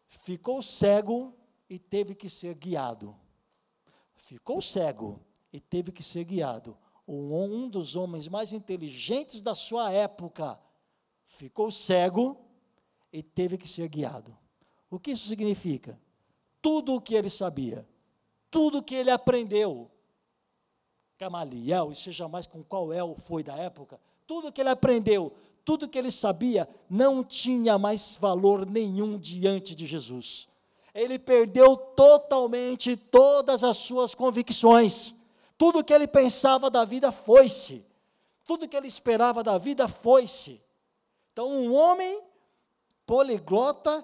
Ficou 0.05 0.61
cego 0.61 1.33
e 1.67 1.79
teve 1.79 2.13
que 2.13 2.29
ser 2.29 2.53
guiado. 2.53 3.15
Ficou 4.15 4.61
cego 4.61 5.19
e 5.53 5.59
teve 5.59 5.91
que 5.91 6.01
ser 6.01 6.25
guiado. 6.25 6.75
Um 7.07 7.69
dos 7.69 7.95
homens 7.95 8.27
mais 8.27 8.51
inteligentes 8.51 9.41
da 9.41 9.53
sua 9.53 9.91
época 9.91 10.59
ficou 11.25 11.69
cego 11.69 12.37
e 13.11 13.21
teve 13.21 13.57
que 13.57 13.67
ser 13.67 13.87
guiado. 13.87 14.35
O 14.89 14.99
que 14.99 15.11
isso 15.11 15.27
significa? 15.27 15.99
Tudo 16.61 16.95
o 16.95 17.01
que 17.01 17.13
ele 17.13 17.29
sabia, 17.29 17.87
tudo 18.49 18.79
o 18.79 18.83
que 18.83 18.95
ele 18.95 19.11
aprendeu, 19.11 19.91
Gamaliel, 21.19 21.91
e 21.91 21.95
seja 21.95 22.27
mais 22.27 22.47
com 22.47 22.63
qual 22.63 22.91
El 22.91 23.15
foi 23.15 23.43
da 23.43 23.55
época, 23.55 23.99
tudo 24.25 24.47
o 24.47 24.51
que 24.51 24.61
ele 24.61 24.69
aprendeu, 24.69 25.33
tudo 25.63 25.85
o 25.85 25.89
que 25.89 25.97
ele 25.97 26.11
sabia, 26.11 26.67
não 26.89 27.23
tinha 27.23 27.77
mais 27.77 28.17
valor 28.19 28.65
nenhum 28.65 29.17
diante 29.17 29.75
de 29.75 29.85
Jesus. 29.85 30.47
Ele 30.93 31.19
perdeu 31.19 31.75
totalmente 31.75 32.95
todas 32.95 33.63
as 33.63 33.77
suas 33.77 34.13
convicções. 34.15 35.22
Tudo 35.63 35.81
que 35.81 35.93
ele 35.93 36.07
pensava 36.07 36.69
da 36.69 36.83
vida 36.83 37.09
foi-se. 37.09 37.85
Tudo 38.43 38.67
que 38.67 38.75
ele 38.75 38.89
esperava 38.89 39.41
da 39.41 39.57
vida 39.57 39.87
foi-se. 39.87 40.61
Então, 41.31 41.49
um 41.49 41.73
homem 41.73 42.21
poliglota 43.05 44.03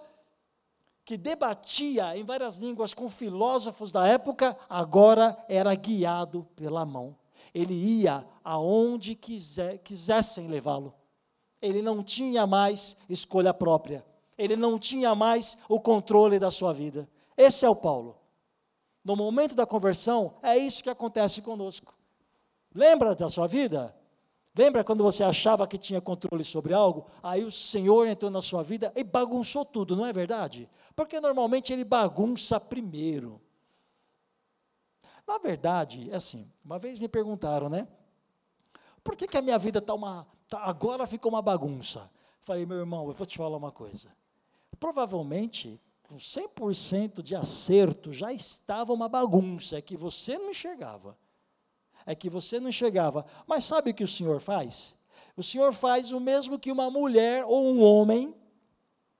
que 1.03 1.17
debatia 1.17 2.15
em 2.15 2.23
várias 2.23 2.59
línguas 2.59 2.93
com 2.93 3.09
filósofos 3.09 3.91
da 3.91 4.07
época, 4.07 4.57
agora 4.69 5.37
era 5.49 5.75
guiado 5.75 6.47
pela 6.55 6.85
mão. 6.85 7.13
Ele 7.53 7.73
ia 7.73 8.25
aonde 8.41 9.13
quiser, 9.13 9.79
quisessem 9.79 10.47
levá-lo. 10.47 10.93
Ele 11.61 11.81
não 11.81 12.01
tinha 12.01 12.47
mais 12.47 12.95
escolha 13.09 13.53
própria. 13.53 14.05
Ele 14.37 14.55
não 14.55 14.79
tinha 14.79 15.13
mais 15.13 15.57
o 15.67 15.77
controle 15.77 16.39
da 16.39 16.51
sua 16.51 16.71
vida. 16.71 17.05
Esse 17.35 17.65
é 17.65 17.69
o 17.69 17.75
Paulo. 17.75 18.18
No 19.03 19.15
momento 19.15 19.55
da 19.55 19.65
conversão, 19.65 20.35
é 20.41 20.57
isso 20.57 20.83
que 20.83 20.89
acontece 20.89 21.41
conosco. 21.41 21.95
Lembra 22.73 23.15
da 23.15 23.29
sua 23.29 23.47
vida? 23.47 23.95
Lembra 24.55 24.83
quando 24.83 25.03
você 25.03 25.23
achava 25.23 25.67
que 25.67 25.77
tinha 25.77 26.01
controle 26.01 26.43
sobre 26.43 26.73
algo? 26.73 27.05
Aí 27.23 27.43
o 27.43 27.51
Senhor 27.51 28.07
entrou 28.07 28.29
na 28.29 28.41
sua 28.41 28.61
vida 28.63 28.91
e 28.95 29.03
bagunçou 29.03 29.63
tudo, 29.63 29.95
não 29.95 30.05
é 30.05 30.11
verdade? 30.11 30.69
Porque 30.95 31.19
normalmente 31.19 31.71
ele 31.71 31.83
bagunça 31.83 32.59
primeiro. 32.59 33.41
Na 35.25 35.37
verdade, 35.37 36.09
é 36.11 36.15
assim, 36.15 36.51
uma 36.65 36.79
vez 36.79 36.99
me 36.99 37.07
perguntaram, 37.07 37.69
né? 37.69 37.87
Por 39.03 39.15
que, 39.15 39.27
que 39.27 39.37
a 39.37 39.41
minha 39.41 39.57
vida 39.57 39.79
está 39.79 39.93
uma. 39.93 40.27
Tá, 40.47 40.59
agora 40.63 41.07
ficou 41.07 41.31
uma 41.31 41.41
bagunça? 41.41 42.11
Falei, 42.41 42.65
meu 42.65 42.79
irmão, 42.79 43.07
eu 43.07 43.13
vou 43.13 43.27
te 43.27 43.37
falar 43.37 43.55
uma 43.55 43.71
coisa. 43.71 44.09
Provavelmente, 44.79 45.79
com 46.09 46.17
100% 46.17 47.21
de 47.21 47.35
acerto, 47.35 48.11
já 48.11 48.33
estava 48.33 48.91
uma 48.91 49.07
bagunça, 49.07 49.77
é 49.77 49.81
que 49.81 49.95
você 49.95 50.37
não 50.37 50.49
enxergava 50.51 51.17
é 52.09 52.15
que 52.15 52.27
você 52.27 52.59
não 52.59 52.69
enxergava. 52.69 53.23
Mas 53.45 53.65
sabe 53.65 53.91
o 53.91 53.93
que 53.93 54.03
o 54.03 54.07
Senhor 54.07 54.41
faz? 54.41 54.95
O 55.37 55.43
Senhor 55.43 55.71
faz 55.71 56.11
o 56.11 56.19
mesmo 56.19 56.57
que 56.57 56.71
uma 56.71 56.89
mulher 56.89 57.45
ou 57.45 57.71
um 57.71 57.83
homem, 57.83 58.33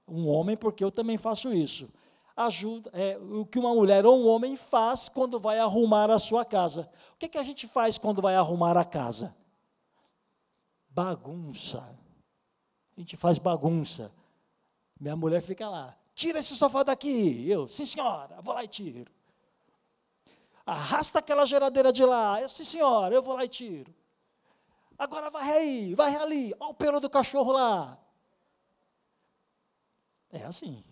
um 0.08 0.28
homem, 0.28 0.58
porque 0.58 0.84
eu 0.84 0.90
também 0.90 1.16
faço 1.16 1.54
isso. 1.54 1.88
Ajuda, 2.36 2.90
é, 2.94 3.16
o 3.18 3.46
que 3.46 3.60
uma 3.60 3.76
mulher 3.76 4.08
ou 4.08 4.20
um 4.20 4.28
homem 4.28 4.56
faz 4.56 5.08
quando 5.08 5.40
vai 5.40 5.60
arrumar 5.60 6.10
a 6.10 6.18
sua 6.18 6.44
casa. 6.44 6.90
O 7.14 7.18
que, 7.18 7.28
que 7.28 7.38
a 7.38 7.44
gente 7.44 7.68
faz 7.68 8.00
quando 8.00 8.24
vai 8.24 8.36
arrumar 8.36 8.76
a 8.76 8.84
casa? 8.84 9.36
Bagunça. 10.90 11.96
A 12.98 13.00
gente 13.00 13.16
faz 13.18 13.38
bagunça. 13.38 14.12
Minha 15.00 15.16
mulher 15.16 15.42
fica 15.42 15.70
lá, 15.70 15.96
tira 16.20 16.40
esse 16.40 16.56
sofá 16.56 16.84
daqui. 16.84 17.50
Eu, 17.50 17.68
sim 17.68 17.86
senhora, 17.86 18.42
vou 18.42 18.54
lá 18.54 18.64
e 18.64 18.68
tiro 18.68 19.10
arrasta 20.70 21.20
aquela 21.20 21.46
geladeira 21.46 21.92
de 21.92 22.06
lá. 22.06 22.42
Eu, 22.42 22.50
sim, 22.50 22.64
senhora, 22.64 23.14
eu 23.14 23.22
vou 23.22 23.36
lá 23.36 23.44
e 23.44 23.50
tiro. 23.50 23.94
Agora 24.98 25.30
vai 25.30 25.50
aí, 25.50 25.96
vai 25.96 26.16
ali, 26.16 26.54
olha 26.60 26.72
o 26.72 26.74
pelo 26.74 27.00
do 27.00 27.10
cachorro 27.10 27.52
lá. 27.52 27.98
É 30.32 30.44
assim. 30.44 30.84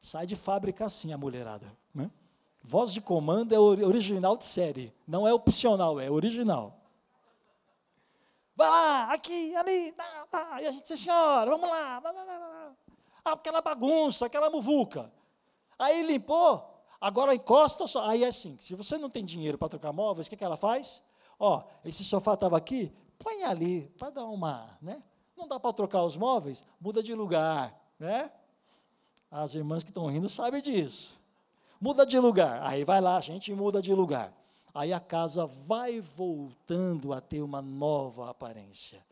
Sai 0.00 0.26
de 0.26 0.36
fábrica 0.36 0.86
assim 0.86 1.12
a 1.12 1.18
mulherada. 1.18 1.66
Né? 1.92 2.10
Voz 2.62 2.92
de 2.92 3.00
comando 3.00 3.54
é 3.54 3.58
original 3.58 4.36
de 4.36 4.44
série. 4.44 4.94
Não 5.06 5.26
é 5.26 5.34
opcional, 5.34 6.00
é 6.00 6.10
original. 6.10 6.74
Vai 8.56 8.68
lá, 8.68 9.12
aqui, 9.12 9.54
ali, 9.54 9.94
e 10.60 10.66
a 10.66 10.72
gente 10.72 10.96
senhora, 10.96 11.48
vamos 11.48 11.68
lá. 11.68 12.02
Ah, 12.04 12.57
aquela 13.24 13.60
bagunça, 13.60 14.26
aquela 14.26 14.50
muvuca. 14.50 15.12
Aí 15.78 16.02
limpou, 16.02 16.78
Agora 17.00 17.34
encosta 17.34 17.86
só. 17.86 18.08
Aí 18.08 18.24
é 18.24 18.28
assim: 18.28 18.56
se 18.60 18.74
você 18.74 18.98
não 18.98 19.08
tem 19.10 19.24
dinheiro 19.24 19.56
para 19.56 19.68
trocar 19.68 19.92
móveis, 19.92 20.26
o 20.26 20.30
que, 20.30 20.36
que 20.36 20.44
ela 20.44 20.56
faz? 20.56 21.02
Ó, 21.38 21.62
esse 21.84 22.02
sofá 22.02 22.34
estava 22.34 22.56
aqui, 22.56 22.92
põe 23.18 23.44
ali, 23.44 23.88
para 23.96 24.10
dar 24.10 24.24
uma. 24.24 24.76
Né? 24.82 25.02
Não 25.36 25.46
dá 25.46 25.60
para 25.60 25.72
trocar 25.72 26.02
os 26.02 26.16
móveis? 26.16 26.64
Muda 26.80 27.02
de 27.02 27.14
lugar. 27.14 27.72
Né? 27.98 28.30
As 29.30 29.54
irmãs 29.54 29.84
que 29.84 29.90
estão 29.90 30.06
rindo 30.06 30.28
sabem 30.28 30.60
disso. 30.60 31.20
Muda 31.80 32.04
de 32.04 32.18
lugar. 32.18 32.60
Aí 32.64 32.82
vai 32.82 33.00
lá, 33.00 33.16
a 33.16 33.20
gente 33.20 33.54
muda 33.54 33.80
de 33.80 33.94
lugar. 33.94 34.32
Aí 34.74 34.92
a 34.92 34.98
casa 34.98 35.46
vai 35.46 36.00
voltando 36.00 37.12
a 37.12 37.20
ter 37.20 37.40
uma 37.40 37.62
nova 37.62 38.30
aparência. 38.30 39.04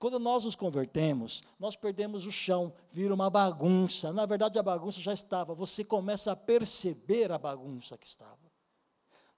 Quando 0.00 0.18
nós 0.18 0.44
nos 0.44 0.56
convertemos, 0.56 1.42
nós 1.58 1.76
perdemos 1.76 2.24
o 2.24 2.32
chão, 2.32 2.72
vira 2.90 3.12
uma 3.12 3.28
bagunça. 3.28 4.10
Na 4.14 4.24
verdade, 4.24 4.58
a 4.58 4.62
bagunça 4.62 4.98
já 4.98 5.12
estava. 5.12 5.54
Você 5.54 5.84
começa 5.84 6.32
a 6.32 6.36
perceber 6.36 7.30
a 7.30 7.36
bagunça 7.36 7.98
que 7.98 8.06
estava. 8.06 8.50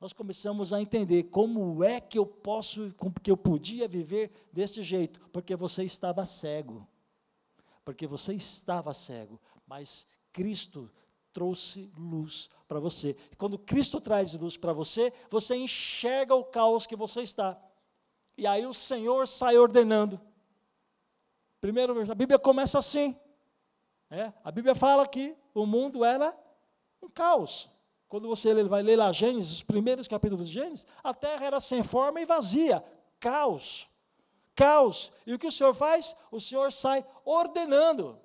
Nós 0.01 0.13
começamos 0.13 0.73
a 0.73 0.81
entender 0.81 1.25
como 1.25 1.83
é 1.83 2.01
que 2.01 2.17
eu 2.17 2.25
posso, 2.25 2.95
que 3.21 3.29
eu 3.29 3.37
podia 3.37 3.89
viver 3.89 4.31
desse 4.53 4.85
jeito, 4.85 5.19
porque 5.33 5.57
você 5.57 5.83
estava 5.83 6.25
cego. 6.25 6.87
Porque 7.85 8.07
você 8.07 8.33
estava 8.33 8.95
cego, 8.95 9.41
mas 9.67 10.07
Cristo 10.33 10.89
trouxe 11.33 11.93
luz 11.99 12.49
para 12.69 12.79
você. 12.79 13.17
E 13.33 13.35
quando 13.35 13.59
Cristo 13.59 14.01
traz 14.01 14.33
luz 14.35 14.57
para 14.57 14.73
você, 14.73 15.13
você 15.29 15.57
enxerga 15.57 16.37
o 16.37 16.45
caos 16.45 16.87
que 16.87 16.95
você 16.95 17.21
está. 17.21 17.61
E 18.39 18.47
aí 18.47 18.65
o 18.65 18.73
Senhor 18.73 19.27
sai 19.27 19.59
ordenando 19.59 20.21
Primeiro, 21.63 22.11
a 22.11 22.15
Bíblia 22.17 22.41
começa 22.41 22.77
assim. 22.77 23.17
É, 24.11 24.33
a 24.43 24.51
Bíblia 24.51 24.75
fala 24.75 25.07
que 25.07 25.33
o 25.55 25.65
mundo 25.65 26.05
era 26.05 26.37
um 27.01 27.09
caos. 27.09 27.69
Quando 28.09 28.27
você 28.27 28.53
vai 28.65 28.83
ler 28.83 28.97
lá 28.97 29.13
Gênesis, 29.13 29.53
os 29.53 29.63
primeiros 29.63 30.09
capítulos 30.09 30.49
de 30.49 30.55
Gênesis, 30.55 30.85
a 31.05 31.15
terra 31.15 31.47
era 31.47 31.61
sem 31.61 31.85
forma 31.85 32.21
e 32.21 32.25
vazia. 32.25 32.85
Caos. 33.21 33.89
Caos. 34.57 35.13
E 35.25 35.35
o 35.35 35.39
que 35.39 35.47
o 35.47 35.53
Senhor 35.53 35.73
faz? 35.73 36.17
O 36.33 36.41
Senhor 36.41 36.73
sai 36.73 37.07
ordenando. 37.25 38.19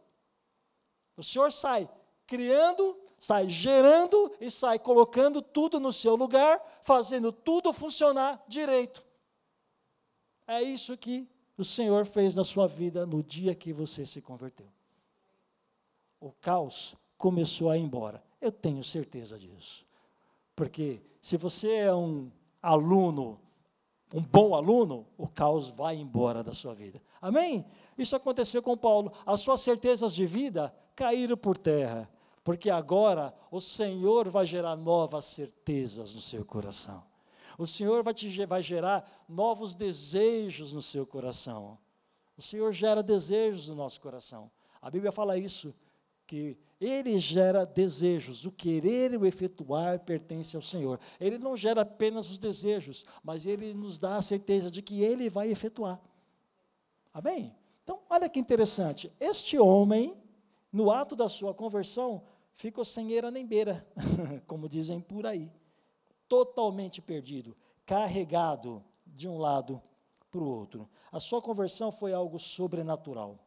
O 1.15 1.21
Senhor 1.21 1.51
sai 1.51 1.87
criando, 2.25 2.99
sai 3.19 3.47
gerando 3.47 4.35
e 4.41 4.49
sai 4.49 4.79
colocando 4.79 5.43
tudo 5.43 5.79
no 5.79 5.93
seu 5.93 6.15
lugar, 6.15 6.59
fazendo 6.81 7.31
tudo 7.31 7.71
funcionar 7.71 8.43
direito. 8.47 9.05
É 10.47 10.63
isso 10.63 10.97
que 10.97 11.29
o 11.57 11.63
Senhor 11.63 12.05
fez 12.05 12.35
na 12.35 12.43
sua 12.43 12.67
vida 12.67 13.05
no 13.05 13.23
dia 13.23 13.55
que 13.55 13.73
você 13.73 14.05
se 14.05 14.21
converteu. 14.21 14.67
O 16.19 16.31
caos 16.31 16.95
começou 17.17 17.69
a 17.69 17.77
ir 17.77 17.81
embora. 17.81 18.23
Eu 18.39 18.51
tenho 18.51 18.83
certeza 18.83 19.37
disso. 19.37 19.85
Porque 20.55 21.01
se 21.19 21.35
você 21.37 21.71
é 21.71 21.93
um 21.93 22.31
aluno, 22.61 23.39
um 24.13 24.21
bom 24.21 24.55
aluno, 24.55 25.05
o 25.17 25.27
caos 25.27 25.69
vai 25.69 25.95
embora 25.95 26.43
da 26.43 26.53
sua 26.53 26.73
vida. 26.73 27.01
Amém? 27.21 27.65
Isso 27.97 28.15
aconteceu 28.15 28.61
com 28.61 28.77
Paulo. 28.77 29.11
As 29.25 29.41
suas 29.41 29.61
certezas 29.61 30.13
de 30.13 30.25
vida 30.25 30.73
caíram 30.95 31.37
por 31.37 31.57
terra. 31.57 32.09
Porque 32.43 32.69
agora 32.69 33.33
o 33.51 33.59
Senhor 33.59 34.29
vai 34.29 34.45
gerar 34.45 34.75
novas 34.75 35.25
certezas 35.25 36.13
no 36.13 36.21
seu 36.21 36.45
coração. 36.45 37.03
O 37.57 37.65
Senhor 37.65 38.03
vai, 38.03 38.13
te, 38.13 38.45
vai 38.45 38.61
gerar 38.61 39.09
novos 39.27 39.73
desejos 39.73 40.73
no 40.73 40.81
seu 40.81 41.07
coração. 41.07 41.77
O 42.37 42.41
Senhor 42.41 42.71
gera 42.71 43.01
desejos 43.01 43.67
no 43.67 43.75
nosso 43.75 43.99
coração. 43.99 44.51
A 44.79 44.91
Bíblia 44.91 45.11
fala 45.11 45.37
isso, 45.37 45.73
que 46.27 46.55
Ele 46.79 47.17
gera 47.17 47.65
desejos. 47.65 48.45
O 48.45 48.51
querer 48.51 49.13
e 49.13 49.17
o 49.17 49.25
efetuar 49.25 49.99
pertence 50.01 50.55
ao 50.55 50.61
Senhor. 50.61 50.99
Ele 51.19 51.39
não 51.39 51.57
gera 51.57 51.81
apenas 51.81 52.29
os 52.29 52.37
desejos, 52.37 53.03
mas 53.23 53.47
Ele 53.47 53.73
nos 53.73 53.97
dá 53.97 54.17
a 54.17 54.21
certeza 54.21 54.69
de 54.69 54.83
que 54.83 55.01
Ele 55.01 55.27
vai 55.27 55.49
efetuar. 55.49 55.99
Amém? 57.11 57.55
Então, 57.83 58.01
olha 58.07 58.29
que 58.29 58.39
interessante. 58.39 59.11
Este 59.19 59.57
homem, 59.57 60.15
no 60.71 60.91
ato 60.91 61.15
da 61.15 61.27
sua 61.27 61.55
conversão, 61.55 62.21
ficou 62.53 62.85
sem 62.85 63.13
eira 63.13 63.31
nem 63.31 63.47
beira, 63.47 63.87
como 64.45 64.69
dizem 64.69 65.01
por 65.01 65.25
aí 65.25 65.51
totalmente 66.27 67.01
perdido, 67.01 67.55
carregado 67.85 68.83
de 69.05 69.27
um 69.27 69.37
lado 69.37 69.81
para 70.29 70.41
o 70.41 70.47
outro. 70.47 70.89
A 71.11 71.19
sua 71.19 71.41
conversão 71.41 71.91
foi 71.91 72.13
algo 72.13 72.37
sobrenatural. 72.37 73.39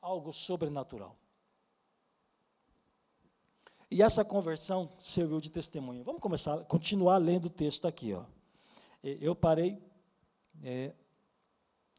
Algo 0.00 0.32
sobrenatural. 0.32 1.16
E 3.90 4.02
essa 4.02 4.24
conversão 4.24 4.90
serviu 4.98 5.40
de 5.40 5.50
testemunho. 5.50 6.04
Vamos 6.04 6.20
começar, 6.20 6.64
continuar 6.64 7.16
lendo 7.18 7.46
o 7.46 7.50
texto 7.50 7.88
aqui. 7.88 8.12
Ó. 8.12 8.24
Eu 9.02 9.34
parei, 9.34 9.82
é, 10.62 10.92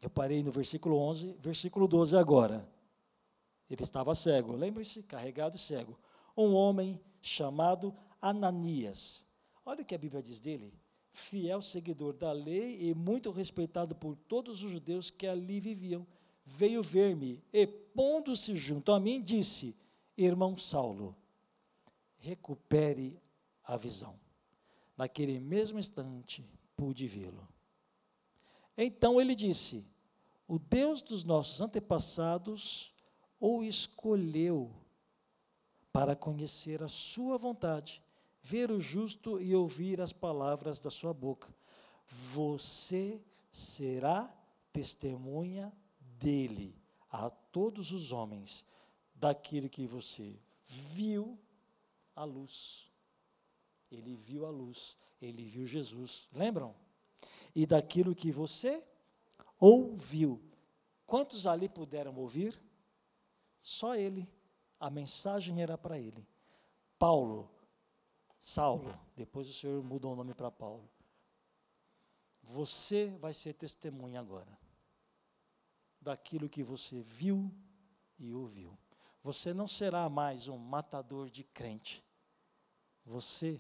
eu 0.02 0.10
parei 0.10 0.44
no 0.44 0.52
versículo 0.52 0.98
11, 0.98 1.38
versículo 1.40 1.88
12 1.88 2.16
agora. 2.16 2.68
Ele 3.70 3.84
estava 3.84 4.14
cego, 4.16 4.56
lembre-se, 4.56 5.04
carregado 5.04 5.56
e 5.56 5.60
cego. 5.60 5.98
Um 6.38 6.54
homem 6.54 7.00
chamado 7.22 7.94
Ananias. 8.22 9.24
Olha 9.70 9.84
o 9.84 9.86
que 9.86 9.94
a 9.94 10.00
Bíblia 10.00 10.24
diz 10.24 10.40
dele. 10.40 10.74
Fiel 11.12 11.62
seguidor 11.62 12.14
da 12.14 12.32
lei 12.32 12.90
e 12.90 12.96
muito 12.96 13.30
respeitado 13.30 13.94
por 13.94 14.16
todos 14.16 14.64
os 14.64 14.72
judeus 14.72 15.12
que 15.12 15.28
ali 15.28 15.60
viviam. 15.60 16.08
Veio 16.44 16.82
ver-me 16.82 17.44
e, 17.54 17.68
pondo-se 17.68 18.56
junto 18.56 18.92
a 18.92 19.00
mim, 19.00 19.22
disse: 19.22 19.78
Irmão 20.18 20.58
Saulo, 20.58 21.16
recupere 22.18 23.22
a 23.64 23.78
visão. 23.78 24.20
Naquele 24.98 25.40
mesmo 25.40 25.78
instante, 25.78 26.44
pude 26.76 27.06
vê-lo. 27.06 27.48
Então 28.76 29.22
ele 29.22 29.36
disse: 29.36 29.86
O 30.48 30.58
Deus 30.58 31.04
dos 31.04 31.24
nossos 31.24 31.62
antepassados 31.62 32.92
o 33.40 33.64
escolheu 33.64 34.72
para 35.94 36.16
conhecer 36.16 36.82
a 36.82 36.90
sua 36.90 37.38
vontade, 37.38 38.02
ver 38.42 38.72
o 38.72 38.80
justo 38.80 39.40
e 39.40 39.56
ouvir 39.56 40.02
as 40.02 40.14
palavras 40.14 40.80
da 40.80 40.90
sua 40.90 41.14
boca. 41.14 41.54
Você 42.08 43.22
será 43.52 44.34
testemunha 44.72 45.72
dele 46.00 46.76
a 47.10 47.30
todos 47.30 47.92
os 47.92 48.12
homens, 48.12 48.66
daquilo 49.16 49.70
que 49.70 49.86
você 49.86 50.40
viu 50.64 51.38
a 52.16 52.24
luz. 52.24 52.90
Ele 53.92 54.16
viu 54.16 54.46
a 54.46 54.50
luz, 54.50 54.96
ele 55.22 55.44
viu 55.44 55.66
Jesus. 55.66 56.28
Lembram? 56.34 56.76
E 57.56 57.66
daquilo 57.66 58.16
que 58.16 58.32
você 58.32 58.84
ouviu. 59.60 60.42
Quantos 61.06 61.48
ali 61.48 61.68
puderam 61.68 62.16
ouvir? 62.16 62.62
Só 63.62 63.96
ele. 63.96 64.30
A 64.80 64.90
mensagem 64.90 65.62
era 65.62 65.78
para 65.78 66.00
ele. 66.00 66.26
Paulo, 66.98 67.50
Saulo, 68.40 68.98
depois 69.16 69.50
o 69.50 69.54
Senhor 69.54 69.84
mudou 69.84 70.14
o 70.14 70.16
nome 70.16 70.34
para 70.34 70.50
Paulo. 70.50 70.90
Você 72.42 73.16
vai 73.20 73.34
ser 73.34 73.54
testemunha 73.54 74.20
agora 74.20 74.58
daquilo 76.02 76.50
que 76.50 76.64
você 76.64 77.02
viu 77.02 77.54
e 78.18 78.34
ouviu. 78.34 78.78
Você 79.22 79.54
não 79.54 79.68
será 79.68 80.10
mais 80.10 80.48
um 80.48 80.58
matador 80.58 81.30
de 81.30 81.44
crente. 81.44 82.04
Você 83.06 83.60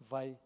vai, 0.00 0.38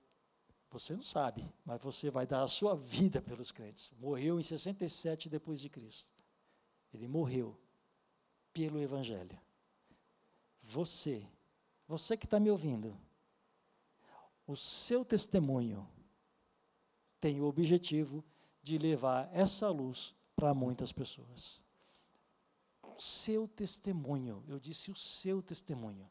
você 0.70 0.92
não 0.92 1.00
sabe, 1.00 1.50
mas 1.64 1.80
você 1.80 2.10
vai 2.10 2.26
dar 2.26 2.42
a 2.42 2.48
sua 2.48 2.76
vida 2.76 3.22
pelos 3.22 3.50
crentes. 3.50 3.90
Morreu 3.98 4.38
em 4.38 4.42
67 4.42 5.30
depois 5.30 5.60
de 5.60 5.70
Cristo. 5.70 6.12
Ele 6.92 7.08
morreu 7.08 7.58
pelo 8.52 8.80
Evangelho. 8.80 9.38
Você, 10.60 11.26
você 11.88 12.16
que 12.16 12.26
está 12.26 12.38
me 12.38 12.50
ouvindo, 12.50 12.96
o 14.46 14.56
seu 14.56 15.04
testemunho 15.04 15.88
tem 17.20 17.40
o 17.40 17.44
objetivo 17.44 18.22
de 18.62 18.76
levar 18.78 19.28
essa 19.32 19.70
luz 19.70 20.14
para 20.36 20.52
muitas 20.52 20.92
pessoas. 20.92 21.62
O 22.82 23.00
seu 23.00 23.48
testemunho, 23.48 24.44
eu 24.46 24.58
disse 24.58 24.90
o 24.90 24.94
seu 24.94 25.42
testemunho. 25.42 26.08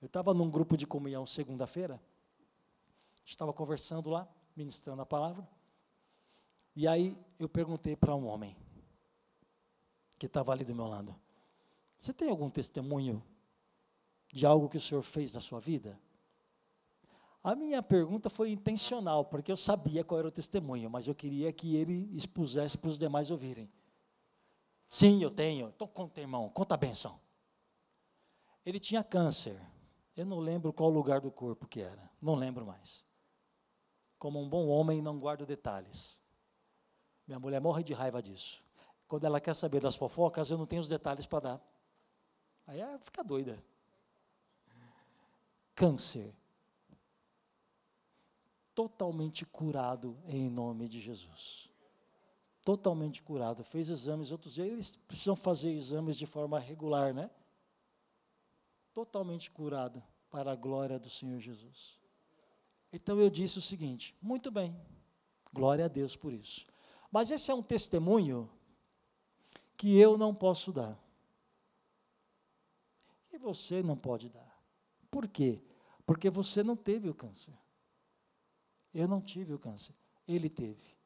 Eu 0.00 0.06
estava 0.06 0.32
num 0.32 0.50
grupo 0.50 0.76
de 0.76 0.86
comunhão 0.86 1.26
segunda-feira, 1.26 2.00
estava 3.24 3.52
conversando 3.52 4.10
lá, 4.10 4.28
ministrando 4.54 5.02
a 5.02 5.06
palavra, 5.06 5.48
e 6.74 6.86
aí 6.86 7.16
eu 7.38 7.48
perguntei 7.48 7.96
para 7.96 8.14
um 8.14 8.26
homem 8.26 8.56
que 10.18 10.26
estava 10.26 10.52
ali 10.52 10.64
do 10.64 10.74
meu 10.74 10.86
lado: 10.86 11.14
Você 11.98 12.12
tem 12.12 12.28
algum 12.28 12.50
testemunho 12.50 13.22
de 14.32 14.44
algo 14.44 14.68
que 14.68 14.76
o 14.76 14.80
Senhor 14.80 15.02
fez 15.02 15.32
na 15.32 15.40
sua 15.40 15.60
vida? 15.60 15.98
A 17.46 17.54
minha 17.54 17.80
pergunta 17.80 18.28
foi 18.28 18.50
intencional, 18.50 19.24
porque 19.24 19.52
eu 19.52 19.56
sabia 19.56 20.02
qual 20.02 20.18
era 20.18 20.26
o 20.26 20.32
testemunho, 20.32 20.90
mas 20.90 21.06
eu 21.06 21.14
queria 21.14 21.52
que 21.52 21.76
ele 21.76 22.10
expusesse 22.12 22.76
para 22.76 22.90
os 22.90 22.98
demais 22.98 23.30
ouvirem. 23.30 23.70
Sim, 24.84 25.22
eu 25.22 25.30
tenho. 25.30 25.68
Então 25.68 25.86
conta, 25.86 26.20
irmão, 26.20 26.48
conta 26.48 26.74
a 26.74 26.76
benção. 26.76 27.20
Ele 28.64 28.80
tinha 28.80 29.04
câncer. 29.04 29.56
Eu 30.16 30.26
não 30.26 30.40
lembro 30.40 30.72
qual 30.72 30.90
lugar 30.90 31.20
do 31.20 31.30
corpo 31.30 31.68
que 31.68 31.80
era, 31.80 32.10
não 32.20 32.34
lembro 32.34 32.66
mais. 32.66 33.04
Como 34.18 34.42
um 34.42 34.48
bom 34.48 34.66
homem, 34.66 35.00
não 35.00 35.16
guardo 35.16 35.46
detalhes. 35.46 36.18
Minha 37.28 37.38
mulher 37.38 37.60
morre 37.60 37.84
de 37.84 37.94
raiva 37.94 38.20
disso. 38.20 38.60
Quando 39.06 39.22
ela 39.22 39.40
quer 39.40 39.54
saber 39.54 39.80
das 39.80 39.94
fofocas, 39.94 40.50
eu 40.50 40.58
não 40.58 40.66
tenho 40.66 40.82
os 40.82 40.88
detalhes 40.88 41.26
para 41.26 41.38
dar. 41.38 41.60
Aí 42.66 42.80
ela 42.80 42.98
fica 42.98 43.22
doida. 43.22 43.64
Câncer. 45.76 46.34
Totalmente 48.76 49.44
curado 49.44 50.16
em 50.28 50.48
nome 50.48 50.88
de 50.88 51.00
Jesus. 51.00 51.68
Totalmente 52.64 53.24
curado. 53.24 53.64
Fez 53.64 53.88
exames 53.88 54.30
outros 54.30 54.54
dias. 54.54 54.68
Eles 54.68 54.96
precisam 55.08 55.34
fazer 55.34 55.72
exames 55.72 56.16
de 56.16 56.26
forma 56.26 56.60
regular, 56.60 57.12
né? 57.12 57.28
totalmente 58.96 59.50
curada 59.50 60.02
para 60.30 60.52
a 60.52 60.56
glória 60.56 60.98
do 60.98 61.10
Senhor 61.10 61.38
Jesus. 61.38 62.00
Então 62.90 63.20
eu 63.20 63.28
disse 63.28 63.58
o 63.58 63.60
seguinte: 63.60 64.16
muito 64.22 64.50
bem, 64.50 64.74
glória 65.52 65.84
a 65.84 65.88
Deus 65.88 66.16
por 66.16 66.32
isso. 66.32 66.66
Mas 67.12 67.30
esse 67.30 67.50
é 67.50 67.54
um 67.54 67.62
testemunho 67.62 68.50
que 69.76 69.98
eu 69.98 70.16
não 70.16 70.34
posso 70.34 70.72
dar. 70.72 70.98
E 73.30 73.36
você 73.36 73.82
não 73.82 73.98
pode 73.98 74.30
dar. 74.30 74.58
Por 75.10 75.28
quê? 75.28 75.60
Porque 76.06 76.30
você 76.30 76.62
não 76.62 76.74
teve 76.74 77.10
o 77.10 77.14
câncer. 77.14 77.52
Eu 78.96 79.06
não 79.06 79.20
tive 79.20 79.52
o 79.52 79.58
câncer. 79.58 79.94
Ele 80.26 80.48
teve. 80.48 80.96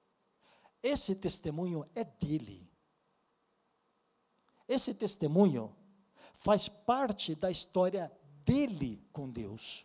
Esse 0.81 1.17
testemunho 1.17 1.85
é 1.93 2.05
dele. 2.05 2.71
Esse 4.69 4.95
testemunho 4.95 5.75
faz 6.33 6.69
parte 6.69 7.35
da 7.35 7.51
história 7.51 8.11
dele 8.45 9.05
com 9.13 9.29
Deus. 9.29 9.85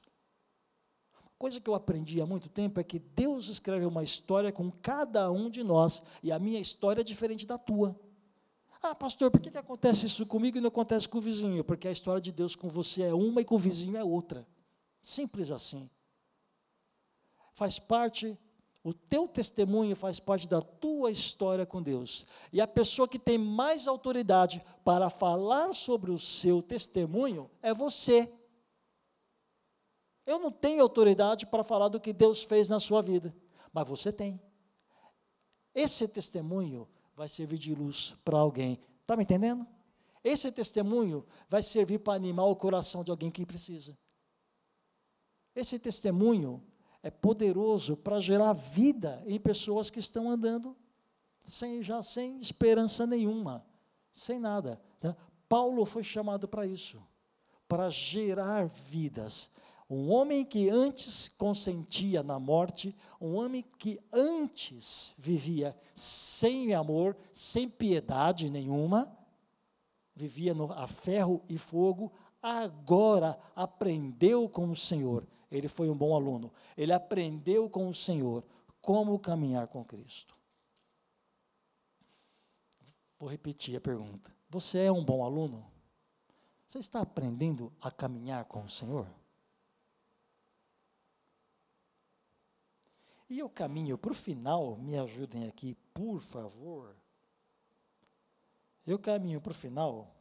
Coisa 1.39 1.59
que 1.59 1.67
eu 1.67 1.73
aprendi 1.73 2.21
há 2.21 2.27
muito 2.27 2.47
tempo 2.47 2.79
é 2.79 2.83
que 2.83 2.99
Deus 2.99 3.47
escreve 3.47 3.87
uma 3.87 4.03
história 4.03 4.51
com 4.51 4.71
cada 4.71 5.31
um 5.31 5.49
de 5.49 5.63
nós, 5.63 6.03
e 6.21 6.31
a 6.31 6.37
minha 6.37 6.59
história 6.59 7.01
é 7.01 7.03
diferente 7.03 7.47
da 7.47 7.57
tua. 7.57 7.99
Ah, 8.83 8.93
pastor, 8.93 9.31
por 9.31 9.41
que, 9.41 9.49
que 9.49 9.57
acontece 9.57 10.05
isso 10.05 10.27
comigo 10.27 10.59
e 10.59 10.61
não 10.61 10.67
acontece 10.67 11.09
com 11.09 11.17
o 11.17 11.21
vizinho? 11.21 11.63
Porque 11.63 11.87
a 11.87 11.91
história 11.91 12.21
de 12.21 12.31
Deus 12.31 12.55
com 12.55 12.69
você 12.69 13.01
é 13.01 13.13
uma 13.15 13.41
e 13.41 13.45
com 13.45 13.55
o 13.55 13.57
vizinho 13.57 13.97
é 13.97 14.03
outra. 14.03 14.47
Simples 15.01 15.49
assim. 15.49 15.89
Faz 17.55 17.79
parte 17.79 18.37
o 18.85 18.93
teu 18.93 19.27
testemunho 19.27 19.95
faz 19.95 20.19
parte 20.19 20.47
da 20.47 20.61
tua 20.61 21.09
história 21.09 21.65
com 21.65 21.81
Deus. 21.81 22.23
E 22.53 22.61
a 22.61 22.67
pessoa 22.67 23.07
que 23.07 23.17
tem 23.17 23.35
mais 23.35 23.87
autoridade 23.87 24.63
para 24.83 25.09
falar 25.09 25.73
sobre 25.73 26.11
o 26.11 26.19
seu 26.19 26.61
testemunho 26.61 27.49
é 27.63 27.73
você. 27.73 28.31
Eu 30.23 30.37
não 30.37 30.51
tenho 30.51 30.83
autoridade 30.83 31.47
para 31.47 31.63
falar 31.63 31.87
do 31.87 31.99
que 31.99 32.13
Deus 32.13 32.43
fez 32.43 32.69
na 32.69 32.79
sua 32.79 33.01
vida, 33.01 33.35
mas 33.73 33.87
você 33.87 34.11
tem. 34.11 34.39
Esse 35.73 36.07
testemunho 36.07 36.87
vai 37.15 37.27
servir 37.27 37.57
de 37.57 37.73
luz 37.73 38.13
para 38.23 38.37
alguém. 38.37 38.79
Está 39.01 39.15
me 39.15 39.23
entendendo? 39.23 39.65
Esse 40.23 40.51
testemunho 40.51 41.25
vai 41.49 41.63
servir 41.63 41.97
para 41.97 42.13
animar 42.13 42.45
o 42.45 42.55
coração 42.55 43.03
de 43.03 43.09
alguém 43.09 43.31
que 43.31 43.47
precisa. 43.47 43.97
Esse 45.55 45.79
testemunho 45.79 46.63
é 47.05 47.11
poderoso 47.11 47.95
para 47.95 48.19
gerar 48.19 48.53
vida 48.53 49.21
em 49.27 49.39
pessoas 49.39 49.91
que 49.91 49.99
estão 49.99 50.27
andando 50.27 50.75
sem 51.39 51.83
já 51.83 52.01
sem 52.01 52.39
esperança 52.39 53.05
nenhuma, 53.05 53.63
sem 54.11 54.39
nada. 54.39 54.81
Tá? 54.99 55.15
Paulo 55.47 55.85
foi 55.85 56.03
chamado 56.03 56.47
para 56.47 56.65
isso, 56.65 56.99
para 57.67 57.91
gerar 57.91 58.65
vidas. 58.65 59.51
Um 59.87 60.11
homem 60.11 60.43
que 60.43 60.67
antes 60.67 61.29
consentia 61.37 62.23
na 62.23 62.39
morte, 62.39 62.95
um 63.21 63.35
homem 63.35 63.63
que 63.77 63.99
antes 64.11 65.13
vivia 65.15 65.79
sem 65.93 66.73
amor, 66.73 67.15
sem 67.31 67.69
piedade 67.69 68.49
nenhuma, 68.49 69.15
vivia 70.15 70.55
no, 70.55 70.71
a 70.71 70.87
ferro 70.87 71.43
e 71.47 71.55
fogo, 71.55 72.11
agora 72.41 73.37
aprendeu 73.55 74.49
com 74.49 74.71
o 74.71 74.75
Senhor 74.75 75.23
ele 75.57 75.67
foi 75.67 75.89
um 75.89 75.97
bom 75.97 76.15
aluno. 76.15 76.51
Ele 76.75 76.93
aprendeu 76.93 77.69
com 77.69 77.87
o 77.87 77.93
Senhor 77.93 78.43
como 78.81 79.19
caminhar 79.19 79.67
com 79.67 79.83
Cristo. 79.83 80.35
Vou 83.17 83.29
repetir 83.29 83.75
a 83.75 83.81
pergunta. 83.81 84.35
Você 84.49 84.79
é 84.79 84.91
um 84.91 85.03
bom 85.03 85.23
aluno? 85.23 85.65
Você 86.65 86.79
está 86.79 87.01
aprendendo 87.01 87.71
a 87.81 87.91
caminhar 87.91 88.45
com 88.45 88.63
o 88.63 88.69
Senhor? 88.69 89.07
E 93.29 93.39
eu 93.39 93.49
caminho 93.49 93.97
para 93.97 94.11
o 94.11 94.15
final, 94.15 94.77
me 94.77 94.97
ajudem 94.97 95.47
aqui, 95.47 95.75
por 95.93 96.19
favor. 96.19 96.95
Eu 98.85 98.99
caminho 98.99 99.41
para 99.41 99.51
o 99.51 99.55
final 99.55 100.14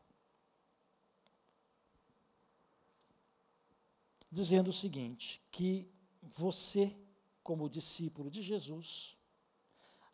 dizendo 4.35 4.69
o 4.69 4.73
seguinte: 4.73 5.41
que 5.51 5.89
você, 6.21 6.95
como 7.43 7.69
discípulo 7.69 8.31
de 8.31 8.43
Jesus, 8.43 9.17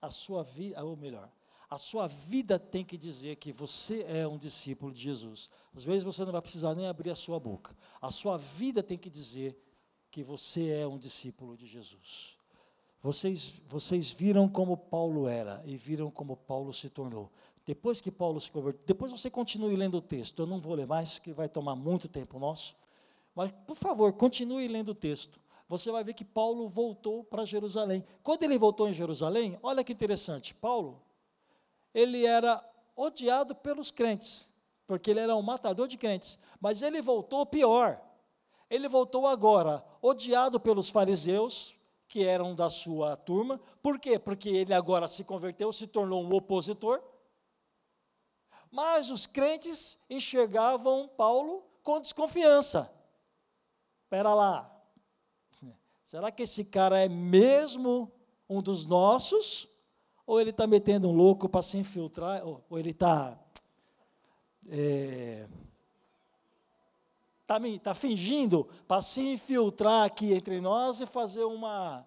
a 0.01 0.11
sua 0.11 0.45
vida, 0.45 0.85
ou 0.85 0.97
melhor, 0.97 1.31
a 1.69 1.79
sua 1.79 2.07
vida 2.07 2.59
tem 2.59 2.85
que 2.85 2.99
dizer 2.99 3.37
que 3.37 3.53
você 3.53 4.05
é 4.07 4.27
um 4.27 4.37
discípulo 4.37 4.93
de 4.93 5.01
Jesus. 5.01 5.49
Às 5.75 5.85
vezes 5.85 6.05
você 6.05 6.25
não 6.25 6.33
vai 6.33 6.43
precisar 6.43 6.75
nem 6.75 6.87
abrir 6.87 7.11
a 7.11 7.15
sua 7.15 7.39
boca. 7.41 7.77
A 8.01 8.11
sua 8.11 8.37
vida 8.37 8.83
tem 8.83 8.99
que 8.99 9.09
dizer 9.09 9.57
que 10.11 10.23
você 10.23 10.69
é 10.69 10.87
um 10.87 10.99
discípulo 10.99 11.57
de 11.57 11.67
Jesus. 11.67 12.37
Vocês, 13.03 13.63
vocês 13.67 14.11
viram 14.11 14.49
como 14.49 14.77
Paulo 14.77 15.27
era 15.29 15.63
e 15.65 15.77
viram 15.77 16.11
como 16.11 16.37
Paulo 16.37 16.73
se 16.73 16.91
tornou. 16.91 17.31
Depois 17.65 18.01
que 18.01 18.11
Paulo 18.11 18.41
se 18.41 18.51
converteu, 18.51 18.85
depois 18.85 19.13
você 19.13 19.31
continue 19.31 19.77
lendo 19.77 19.99
o 19.99 20.03
texto. 20.03 20.43
Eu 20.43 20.47
não 20.47 20.61
vou 20.61 20.75
ler 20.75 20.87
mais, 20.87 21.19
que 21.19 21.33
vai 21.33 21.49
tomar 21.49 21.77
muito 21.77 22.09
tempo 22.09 22.39
nosso. 22.39 22.75
Mas, 23.35 23.53
por 23.67 23.77
favor, 23.77 24.13
continue 24.13 24.67
lendo 24.69 24.91
o 24.91 24.95
texto. 24.95 25.41
Você 25.69 25.91
vai 25.93 26.03
ver 26.03 26.15
que 26.15 26.25
Paulo 26.25 26.69
voltou 26.69 27.23
para 27.23 27.45
Jerusalém. 27.45 28.05
Quando 28.23 28.43
ele 28.43 28.59
voltou 28.59 28.89
em 28.89 28.93
Jerusalém, 28.93 29.59
olha 29.63 29.85
que 29.85 29.93
interessante. 29.93 30.53
Paulo, 30.53 31.01
ele 31.95 32.27
era 32.27 32.63
odiado 32.97 33.55
pelos 33.55 33.91
crentes, 33.91 34.47
porque 34.87 35.13
ele 35.13 35.21
era 35.21 35.37
um 35.37 35.43
matador 35.43 35.87
de 35.87 35.97
crentes. 35.97 36.39
Mas 36.61 36.83
ele 36.83 37.01
voltou 37.01 37.47
pior. 37.47 38.03
Ele 38.69 38.89
voltou 38.89 39.27
agora 39.27 39.85
odiado 40.03 40.59
pelos 40.59 40.91
fariseus, 40.91 41.75
que 42.09 42.25
eram 42.25 42.55
da 42.55 42.69
sua 42.69 43.17
turma. 43.17 43.61
Por 43.81 43.99
quê? 44.01 44.19
Porque 44.19 44.49
ele 44.49 44.75
agora 44.75 45.07
se 45.07 45.23
converteu, 45.23 45.73
se 45.73 45.87
tornou 45.87 46.25
um 46.25 46.35
opositor. 46.35 47.01
Mas 48.73 49.09
os 49.09 49.27
crentes 49.27 49.97
enxergavam 50.11 51.09
Paulo 51.17 51.65
com 51.85 52.01
desconfiança. 52.01 52.93
Espera 54.11 54.35
lá. 54.35 54.69
Será 56.03 56.33
que 56.33 56.43
esse 56.43 56.65
cara 56.65 56.99
é 56.99 57.09
mesmo 57.09 58.11
um 58.49 58.61
dos 58.61 58.85
nossos? 58.85 59.69
Ou 60.27 60.41
ele 60.41 60.51
está 60.51 60.67
metendo 60.67 61.09
um 61.09 61.13
louco 61.13 61.49
para 61.49 61.63
se 61.63 61.79
infiltrar? 61.79 62.45
Ou, 62.45 62.61
ou 62.69 62.77
ele 62.77 62.91
está. 62.91 63.39
É, 64.69 65.49
está 67.43 67.61
tá 67.81 67.95
fingindo 67.95 68.69
para 68.89 69.01
se 69.01 69.35
infiltrar 69.35 70.07
aqui 70.07 70.35
entre 70.35 70.61
nós 70.61 70.99
e 70.99 71.07
fazer 71.07 71.45
uma, 71.45 72.05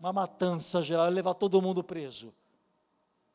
uma 0.00 0.14
matança 0.14 0.82
geral, 0.82 1.10
levar 1.10 1.34
todo 1.34 1.60
mundo 1.60 1.84
preso. 1.84 2.32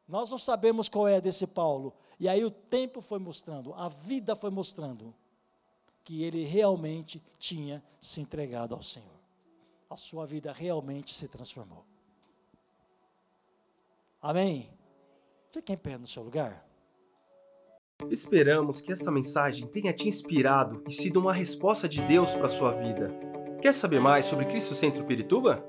Nós 0.07 0.31
não 0.31 0.39
sabemos 0.39 0.89
qual 0.89 1.07
é 1.07 1.21
desse 1.21 1.45
Paulo. 1.45 1.93
E 2.19 2.27
aí 2.27 2.43
o 2.43 2.49
tempo 2.49 3.01
foi 3.01 3.19
mostrando, 3.19 3.71
a 3.75 3.87
vida 3.87 4.35
foi 4.35 4.49
mostrando 4.49 5.13
que 6.03 6.23
ele 6.23 6.43
realmente 6.43 7.21
tinha 7.37 7.83
se 7.99 8.21
entregado 8.21 8.75
ao 8.75 8.81
Senhor. 8.81 9.07
A 9.89 9.95
sua 9.95 10.25
vida 10.25 10.51
realmente 10.51 11.13
se 11.13 11.27
transformou. 11.27 11.85
Amém? 14.21 14.69
Fique 15.51 15.71
em 15.71 15.77
pé 15.77 15.97
no 15.97 16.07
seu 16.07 16.23
lugar. 16.23 16.65
Esperamos 18.09 18.81
que 18.81 18.91
esta 18.91 19.11
mensagem 19.11 19.67
tenha 19.67 19.93
te 19.93 20.07
inspirado 20.07 20.83
e 20.87 20.91
sido 20.91 21.19
uma 21.19 21.33
resposta 21.33 21.87
de 21.87 22.01
Deus 22.01 22.33
para 22.33 22.47
a 22.47 22.49
sua 22.49 22.71
vida. 22.71 23.13
Quer 23.61 23.73
saber 23.73 23.99
mais 23.99 24.25
sobre 24.25 24.45
Cristo 24.45 24.75
Centro 24.75 25.05
Pirituba? 25.05 25.65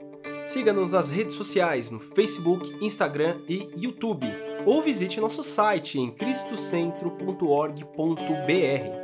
Siga-nos 0.47 0.93
nas 0.93 1.11
redes 1.11 1.35
sociais 1.35 1.91
no 1.91 2.01
Facebook, 2.01 2.73
Instagram 2.85 3.43
e 3.49 3.71
YouTube, 3.77 4.27
ou 4.67 4.83
visite 4.83 5.21
nosso 5.21 5.43
site 5.43 5.99
em 5.99 6.11
cristocentro.org.br. 6.11 9.04